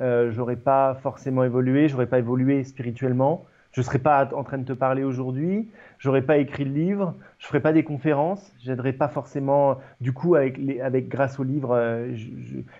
[0.00, 4.64] euh, j'aurais pas forcément évolué, j'aurais pas évolué spirituellement, je serais pas en train de
[4.64, 5.68] te parler aujourd'hui,
[5.98, 9.78] j'aurais pas écrit le livre, je ferais pas des conférences, j'aiderais pas forcément.
[10.00, 12.14] Du coup, avec, les, avec grâce au livre, euh,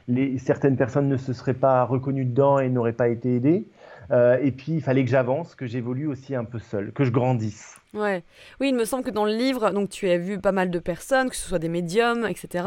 [0.06, 3.66] les, certaines personnes ne se seraient pas reconnues dedans et n'auraient pas été aidées.
[4.12, 7.10] Euh, et puis, il fallait que j'avance, que j'évolue aussi un peu seul, que je
[7.10, 7.80] grandisse.
[7.94, 8.24] Ouais.
[8.60, 10.78] Oui, il me semble que dans le livre, donc tu as vu pas mal de
[10.78, 12.64] personnes, que ce soit des médiums, etc.,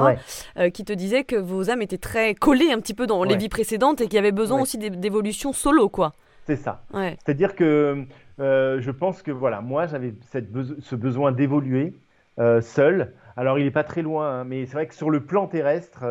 [0.58, 3.36] euh, qui te disaient que vos âmes étaient très collées un petit peu dans les
[3.36, 6.14] vies précédentes et qu'il y avait besoin aussi d'évolution solo, quoi.
[6.46, 6.84] C'est ça.
[6.94, 8.06] C'est-à-dire que
[8.40, 11.94] euh, je pense que voilà, moi j'avais ce besoin d'évoluer
[12.40, 13.14] euh, seul.
[13.36, 16.06] Alors il n'est pas très loin, hein, mais c'est vrai que sur le plan terrestre,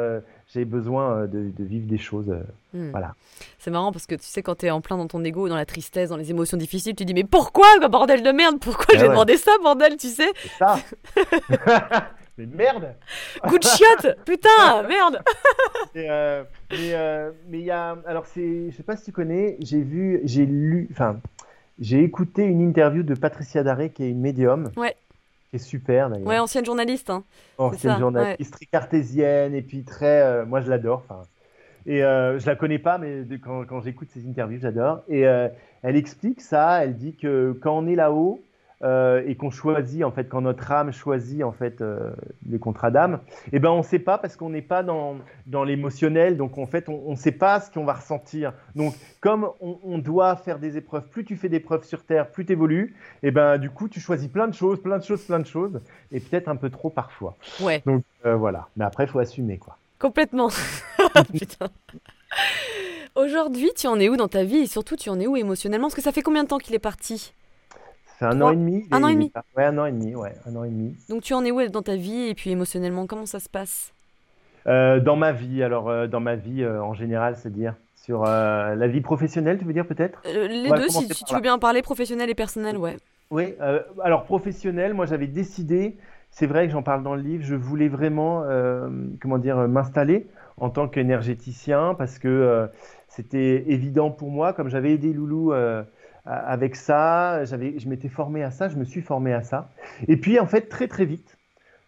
[0.53, 2.31] j'ai besoin euh, de, vivre des choses.
[2.31, 2.43] Euh,
[2.73, 2.91] hmm.
[2.91, 3.15] Voilà.
[3.59, 5.57] C'est marrant parce que tu sais, quand tu es en plein dans ton ego, dans
[5.57, 8.99] la tristesse, dans les émotions difficiles, tu dis Mais pourquoi, bordel de merde Pourquoi eh
[8.99, 10.79] j'ai demandé ça, bordel, tu sais C'est ça
[12.39, 12.95] Mais merde
[13.49, 15.23] Coup de chiotte Putain, merde
[15.97, 16.45] euh,
[17.49, 17.97] Mais il y a.
[18.07, 21.19] Alors, je sais pas si tu connais, j'ai vu, j'ai lu, enfin,
[21.79, 24.71] j'ai écouté une interview de Patricia Daré, qui est une médium.
[24.77, 24.97] Ouais
[25.59, 26.27] qui est super d'ailleurs.
[26.27, 27.11] Ouais, ancienne journaliste.
[27.11, 27.25] Hein.
[27.59, 30.23] Ancienne journaliste, très cartésienne et puis très.
[30.23, 31.05] Euh, moi, je l'adore.
[31.87, 35.03] Et euh, je la connais pas, mais quand, quand j'écoute ses interviews, j'adore.
[35.09, 35.49] Et euh,
[35.83, 36.85] elle explique ça.
[36.85, 38.41] Elle dit que quand on est là-haut,
[38.83, 42.11] euh, et qu'on choisit en fait quand notre âme choisit en fait euh,
[42.47, 43.21] les contrats d'âme,
[43.53, 45.17] eh ben on ne sait pas parce qu'on n'est pas dans,
[45.47, 48.53] dans l'émotionnel, donc en fait on ne sait pas ce qu'on va ressentir.
[48.75, 52.45] Donc comme on, doit faire des épreuves, plus tu fais des épreuves sur terre, plus
[52.45, 55.25] tu évolues, et eh ben du coup tu choisis plein de choses, plein de choses,
[55.25, 55.81] plein de choses,
[56.13, 57.37] et peut-être un peu trop parfois.
[57.61, 57.83] Ouais.
[57.87, 59.79] Donc euh, voilà, mais après il faut assumer quoi.
[59.99, 60.49] Complètement.
[61.33, 61.69] Putain.
[63.15, 64.59] Aujourd'hui, tu en es où dans ta vie?
[64.59, 65.87] Et surtout tu en es où émotionnellement?
[65.87, 67.33] Parce que ça fait combien de temps qu'il est parti?
[68.19, 68.87] C'est un an et demi.
[68.91, 70.95] Un an et demi Ouais, un an et demi, ouais, un an et demi.
[71.09, 73.93] Donc tu en es où dans ta vie et puis émotionnellement, comment ça se passe?
[74.67, 78.87] Euh, Dans ma vie, alors euh, dans ma vie euh, en général, c'est-à-dire sur la
[78.87, 80.21] vie professionnelle, tu veux dire peut-être?
[80.25, 82.97] Les deux, si, tu veux bien en parler, professionnel et personnel, ouais.
[83.33, 83.57] Oui,
[84.05, 85.97] alors professionnel, moi j'avais décidé,
[86.31, 88.45] c'est vrai que j'en parle dans le livre, je voulais vraiment,
[89.21, 92.69] comment dire, m'installer en tant qu'énergéticien parce que
[93.09, 95.53] c'était évident pour moi, comme j'avais aidé Loulou
[96.27, 99.71] avec ça, je m'étais formé à ça, je me suis formé à ça.
[100.09, 101.37] Et puis en fait, très très vite,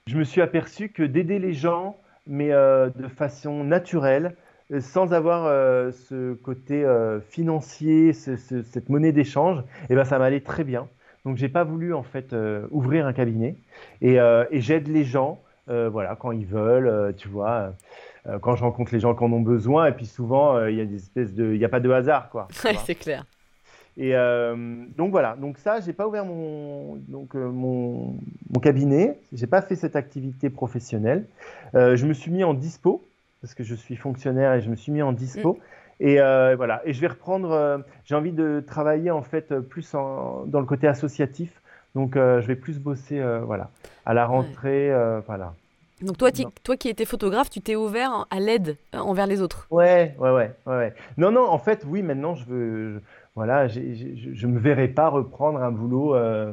[0.06, 4.36] je me suis aperçu que d'aider les gens, mais euh, de façon naturelle,
[4.70, 6.86] euh, sans avoir euh, ce côté
[7.28, 10.88] financier, cette monnaie d'échange, eh ben, ça m'allait très bien.
[11.24, 12.34] Donc j'ai pas voulu en fait
[12.70, 13.56] ouvrir un cabinet
[14.00, 17.74] et, et j'aide les gens, voilà, quand ils veulent, tu vois
[18.40, 20.84] quand je rencontre les gens qui en ont besoin, et puis souvent, il y a
[20.84, 22.48] des espèces de, il n'y a pas de hasard, quoi.
[22.50, 23.24] c'est clair.
[23.98, 24.54] Et euh,
[24.96, 28.14] donc voilà, donc ça, j'ai pas ouvert mon, donc, euh, mon,
[28.48, 31.26] mon, cabinet, j'ai pas fait cette activité professionnelle.
[31.74, 33.04] Euh, je me suis mis en dispo,
[33.40, 35.54] parce que je suis fonctionnaire et je me suis mis en dispo.
[35.54, 35.58] Mm.
[36.00, 36.14] Et
[36.54, 40.66] voilà, et je vais reprendre, j'ai envie de travailler en fait plus en, dans le
[40.66, 41.60] côté associatif.
[41.96, 43.72] Donc je vais plus bosser voilà,
[44.06, 44.92] à la rentrée.
[45.26, 45.54] voilà.
[46.00, 46.30] Donc toi,
[46.62, 49.66] toi qui étais photographe, tu t'es ouvert à l'aide envers les autres?
[49.72, 53.02] Ouais, ouais, ouais, ouais, Non, non, en fait, oui, maintenant, je veux,
[53.38, 56.52] voilà, je ne me verrais pas reprendre un boulot, euh,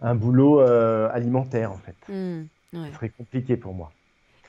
[0.00, 1.96] un boulot euh, alimentaire, en fait.
[2.08, 3.90] Hmm, Ce serait compliqué pour moi.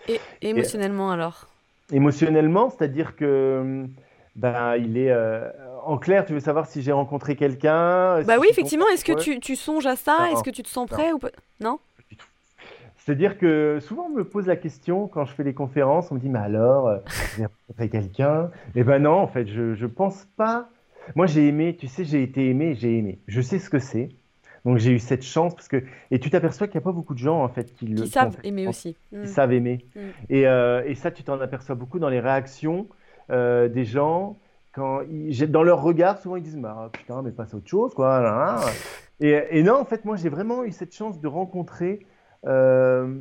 [0.07, 1.47] Et émotionnellement, alors?
[1.91, 3.87] Émotionnellement, c'est-à-dire que
[4.35, 5.09] bah, il est.
[5.09, 5.49] Euh,
[5.83, 8.85] en clair, tu veux savoir si j'ai rencontré quelqu'un Bah oui, effectivement.
[8.93, 10.29] Est-ce que tu, tu, songes à ça?
[10.31, 11.31] Est-ce que tu te sens prêt ou pas?
[11.59, 11.79] Non?
[12.99, 16.19] C'est-à-dire que souvent on me pose la question quand je fais les conférences, on me
[16.19, 16.99] dit mais alors,
[17.35, 18.51] j'ai rencontré quelqu'un?
[18.75, 20.69] Eh ben non, en fait, je ne pense pas
[21.15, 23.19] moi, j'ai aimé, tu sais, j'ai été aimé, j'ai aimé.
[23.27, 24.09] Je sais ce que c'est.
[24.67, 25.81] Donc j'ai eu cette chance parce que
[26.11, 28.35] et tu t'aperçois qu'il n'y a pas beaucoup de gens en fait qui, le savent
[28.43, 29.25] aimer aussi, qui mm.
[29.25, 29.85] savent aimer.
[29.95, 29.99] Mm.
[30.29, 32.87] Et, euh, et, ça tu t'en aperçois beaucoup dans les réactions
[33.29, 34.37] euh, des gens
[34.73, 37.93] quand ils, dans leur regard souvent ils disent bah putain mais passe à autre chose
[37.93, 38.59] quoi.
[39.21, 42.05] Et, et, non en fait moi j'ai vraiment eu cette chance de rencontrer
[42.45, 43.19] euh,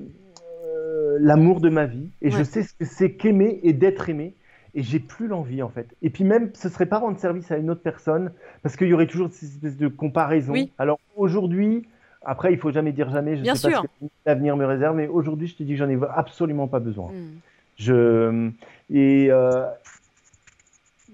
[1.20, 4.34] l'amour de ma vie et je sais ce que c'est qu'aimer et d'être aimé
[4.77, 5.89] et j'ai plus l'envie en fait.
[6.03, 8.31] Et puis même, ce serait pas rendre service à une autre personne
[8.62, 10.55] parce qu'il y aurait toujours cette espèce de comparaison.
[10.79, 11.89] Alors aujourd'hui,
[12.22, 13.37] après, il faut jamais dire jamais.
[13.37, 13.83] Je Bien sais sûr.
[13.83, 16.68] pas ce que l'avenir me réserve, mais aujourd'hui, je te dis que j'en ai absolument
[16.68, 17.11] pas besoin.
[17.11, 17.39] Hmm.
[17.79, 18.51] Je
[18.91, 19.64] et euh,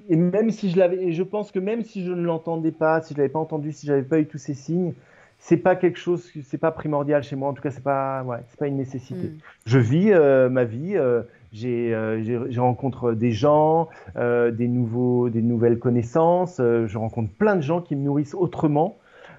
[0.08, 3.14] et même si je l'avais, je pense que même si je ne l'entendais pas, si
[3.14, 4.92] je l'avais pas entendu, si j'avais pas eu tous ces signes,
[5.38, 7.48] c'est pas quelque chose, c'est pas primordial chez moi.
[7.48, 9.28] En tout cas, c'est pas, ouais, c'est pas une nécessité.
[9.28, 9.38] Hmm.
[9.66, 10.96] Je vis euh, ma vie.
[10.96, 11.22] Euh,
[11.64, 17.30] euh, j'ai, je rencontre des gens, euh, des, nouveaux, des nouvelles connaissances, euh, je rencontre
[17.32, 18.96] plein de gens qui me nourrissent autrement.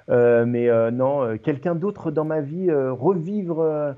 [0.07, 3.95] mais non, quelqu'un d'autre dans ma vie, revivre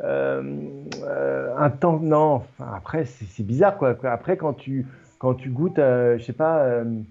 [0.00, 2.42] un temps, non.
[2.60, 3.96] après, c'est, bizarre quoi.
[4.04, 4.86] Après, quand tu,
[5.18, 7.04] quand tu goûtes, je sais pas, une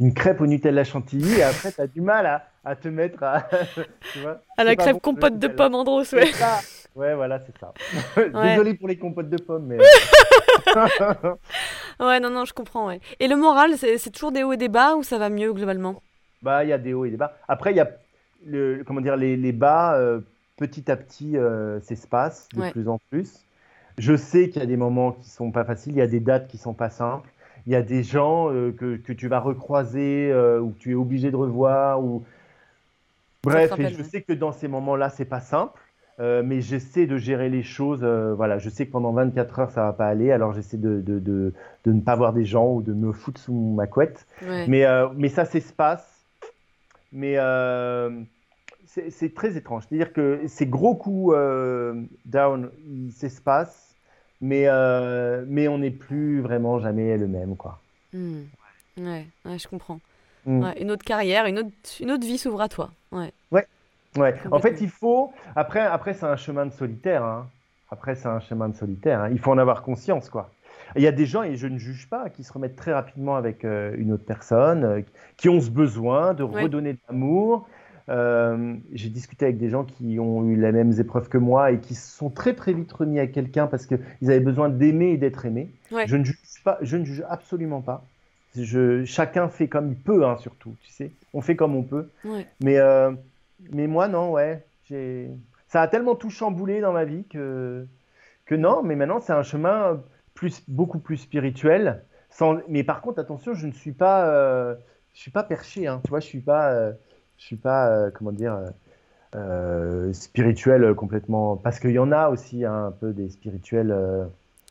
[0.00, 3.22] une crêpe au Nutella chantilly et après, tu as du mal à, à te mettre
[3.22, 3.44] à.
[4.12, 6.30] tu vois à la crêpe compote de pommes en ouais.
[6.94, 7.72] Ouais, voilà, c'est ça.
[8.16, 9.78] Désolé pour les compotes de pommes, mais.
[12.00, 13.00] ouais, non, non, je comprends, ouais.
[13.20, 16.02] Et le moral, c'est toujours des hauts et des bas ou ça va mieux globalement?
[16.42, 17.36] Bah, il y a des hauts et des bas.
[17.48, 17.88] Après, il y a
[18.44, 20.20] le, comment dire, les, les bas, euh,
[20.56, 23.44] petit à petit, euh, s'espacent de plus en plus.
[23.98, 26.20] Je sais qu'il y a des moments qui sont pas faciles, il y a des
[26.20, 27.28] dates qui sont pas simples.
[27.66, 30.94] Il y a des gens euh, que, que, tu vas recroiser ou que tu es
[30.94, 32.02] obligé de revoir.
[32.02, 32.24] Ou...
[33.44, 35.80] Bref, et je sais que dans ces moments-là, c'est pas simple.
[36.22, 38.04] Euh, mais j'essaie de gérer les choses.
[38.04, 41.00] Euh, voilà, je sais que pendant 24 heures, ça va pas aller, alors j'essaie de,
[41.00, 41.52] de, de,
[41.84, 44.26] de, ne pas voir des gens ou de me foutre sous ma couette.
[44.68, 46.24] Mais, euh, mais ça s'espace.
[47.12, 47.36] Mais
[48.86, 49.84] c'est très étrange.
[49.88, 51.34] C'est-à-dire que ces gros coups
[52.24, 53.96] down, ils s'espacent,
[54.40, 54.68] mais,
[55.48, 57.56] mais on n'est plus vraiment jamais le même.
[57.56, 57.80] Quoi.
[58.12, 58.42] Hmm.
[58.96, 59.98] Ouais, je comprends.
[60.46, 60.72] Hmm.
[60.80, 61.70] une autre carrière, une autre,
[62.00, 62.90] une autre vie s'ouvre à toi.
[64.16, 64.34] Ouais.
[64.50, 65.32] En fait, il faut.
[65.56, 67.24] Après, après c'est un chemin de solitaire.
[67.24, 67.46] Hein.
[67.90, 69.20] Après, c'est un chemin de solitaire.
[69.20, 69.28] Hein.
[69.32, 70.50] Il faut en avoir conscience, quoi.
[70.96, 73.36] Il y a des gens, et je ne juge pas, qui se remettent très rapidement
[73.36, 75.00] avec euh, une autre personne, euh,
[75.36, 77.68] qui ont ce besoin de redonner de l'amour.
[78.08, 81.78] Euh, j'ai discuté avec des gens qui ont eu les mêmes épreuves que moi et
[81.78, 85.16] qui se sont très très vite remis à quelqu'un parce qu'ils avaient besoin d'aimer et
[85.18, 85.70] d'être aimés.
[86.06, 88.04] Je ne juge pas, je ne juge absolument pas.
[88.56, 90.74] Je, chacun fait comme il peut, hein, surtout.
[90.82, 92.10] Tu sais, on fait comme on peut.
[92.60, 92.78] Mais
[93.70, 94.64] mais moi, non, ouais.
[95.68, 97.86] Ça a tellement tout chamboulé dans ma vie que,
[98.44, 100.02] que non, mais maintenant, c'est un chemin
[100.34, 102.04] plus, beaucoup plus spirituel.
[102.30, 102.58] Sans...
[102.68, 104.74] Mais par contre, attention, je ne suis pas, euh...
[105.14, 105.86] je suis pas perché.
[105.86, 106.00] Hein.
[106.04, 106.92] Tu vois, je suis pas, euh...
[107.38, 108.58] je suis pas, euh, comment dire,
[110.12, 111.56] spirituel complètement.
[111.56, 113.96] Parce qu'il y en a aussi hein, un peu des spirituels.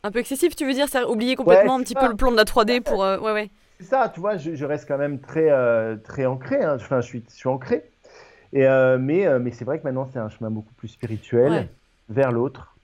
[0.03, 2.37] Un peu excessif, tu veux dire, ça oublier complètement un petit peu le plan de
[2.37, 3.49] la 3D pour, ouais, ouais.
[3.79, 5.49] C'est ça, tu vois, je, je, reste quand même très,
[6.03, 6.63] très ancré.
[6.63, 6.75] Hein.
[6.75, 7.90] Enfin, je suis, je suis ancré.
[8.53, 11.69] Et, euh, mais euh, mais c'est vrai que maintenant, c'est un chemin beaucoup plus spirituel
[12.09, 12.75] vers l'autre.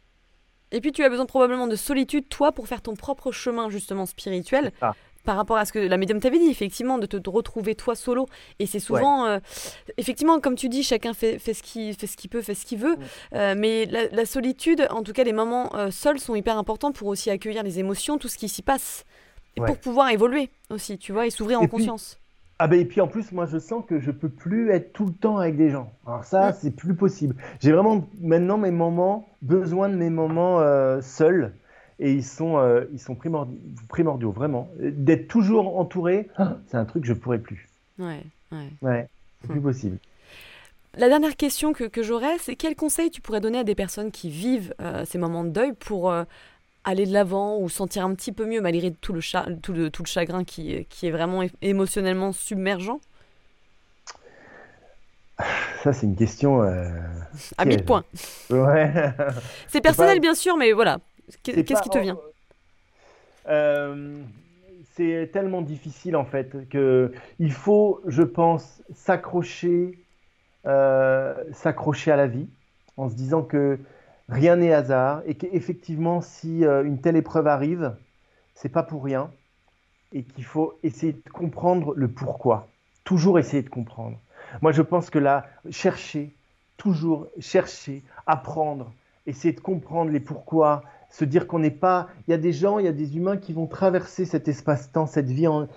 [0.71, 4.05] Et puis, tu as besoin probablement de solitude, toi, pour faire ton propre chemin, justement,
[4.05, 4.71] spirituel.
[5.23, 8.27] Par rapport à ce que la médium t'avait dit, effectivement, de te retrouver toi solo.
[8.59, 9.39] Et c'est souvent, euh,
[9.97, 12.65] effectivement, comme tu dis, chacun fait, fait ce qu'il fait ce qu'il peut, fait ce
[12.65, 12.95] qu'il veut.
[13.33, 17.63] mais la, solitude, en tout cas, les moments seuls sont hyper importants pour aussi accueillir
[17.63, 19.03] les émotions, tout ce qui s'y passe.
[19.57, 22.19] Et pour pouvoir évoluer aussi, tu vois, et s'ouvrir en conscience.
[22.59, 25.05] Ah ben et puis en plus moi je sens que je peux plus être tout
[25.05, 25.91] le temps avec des gens.
[26.07, 27.35] Alors ça c'est plus possible.
[27.59, 31.53] J'ai vraiment maintenant mes moments besoin de mes moments euh, seuls
[31.99, 33.57] et ils sont euh, ils sont primordiaux,
[33.89, 34.69] primordiaux vraiment.
[34.79, 36.29] D'être toujours entouré,
[36.67, 37.69] c'est un truc que je pourrais plus.
[37.99, 38.69] Ouais ouais.
[38.81, 39.07] Ouais
[39.41, 39.97] c'est plus possible.
[40.97, 44.09] La dernière question que, que j'aurais, c'est quel conseil tu pourrais donner à des personnes
[44.09, 46.11] qui vivent euh, ces moments de deuil pour
[46.89, 49.21] aller de l'avant ou sentir un petit peu mieux malgré tout le,
[49.61, 52.99] tout le, tout le chagrin qui, qui est vraiment émotionnellement submergent?
[55.83, 56.63] Ça, c'est une question.
[56.63, 56.89] Euh,
[57.57, 58.03] à mille points.
[58.49, 58.91] Ouais.
[59.67, 60.99] c'est personnel, bien sûr, mais voilà.
[61.43, 62.17] Qu'est-ce qui te vient?
[63.47, 64.23] euh,
[64.95, 69.99] C'est tellement difficile, en fait, que il faut, je pense, s'accrocher,
[70.65, 72.49] euh, s'accrocher à la vie,
[72.97, 73.79] en se disant que
[74.29, 77.95] rien n'est hasard et qu'effectivement, si euh, une telle épreuve arrive,
[78.55, 79.31] c'est pas pour rien
[80.13, 82.67] et qu'il faut essayer de comprendre le pourquoi.
[83.03, 84.17] Toujours essayer de comprendre.
[84.61, 86.35] Moi, je pense que là, chercher,
[86.77, 88.93] toujours chercher, apprendre,
[89.25, 92.07] essayer de comprendre les pourquoi, se dire qu'on n'est pas.
[92.27, 95.07] Il y a des gens, il y a des humains qui vont traverser cet espace-temps,
[95.07, 95.67] cette vie en,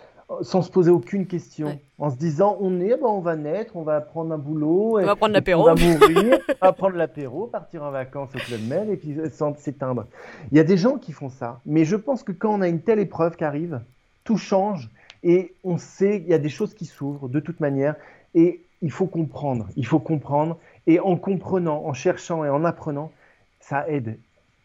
[0.43, 3.83] sans se poser aucune question, en se disant on est, ben, on va naître, on
[3.83, 7.47] va prendre un boulot, on va prendre l'apéro, on va mourir, on va prendre l'apéro,
[7.47, 9.17] partir en vacances au club Med et puis
[9.57, 10.07] s'éteindre.
[10.53, 12.69] Il y a des gens qui font ça, mais je pense que quand on a
[12.69, 13.81] une telle épreuve qui arrive,
[14.25, 14.91] tout change
[15.23, 17.97] et on sait qu'il y a des choses qui s'ouvrent de toute manière
[18.35, 23.11] et il faut comprendre, il faut comprendre et en comprenant, en cherchant et en apprenant,
[23.59, 24.19] ça aide,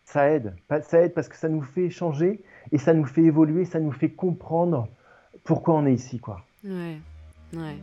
[0.06, 2.42] ça aide, ça aide parce que ça nous fait changer
[2.72, 4.88] et ça nous fait évoluer, ça nous fait comprendre
[5.46, 6.42] pourquoi on est ici, quoi.
[6.66, 6.98] Ouais,
[7.54, 7.78] ouais.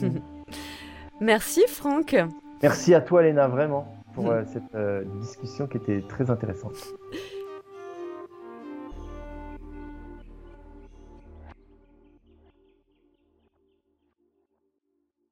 [0.00, 0.20] Mm.
[1.20, 2.16] Merci Franck.
[2.62, 4.30] Merci à toi Léna, vraiment, pour mm.
[4.30, 6.76] euh, cette euh, discussion qui était très intéressante.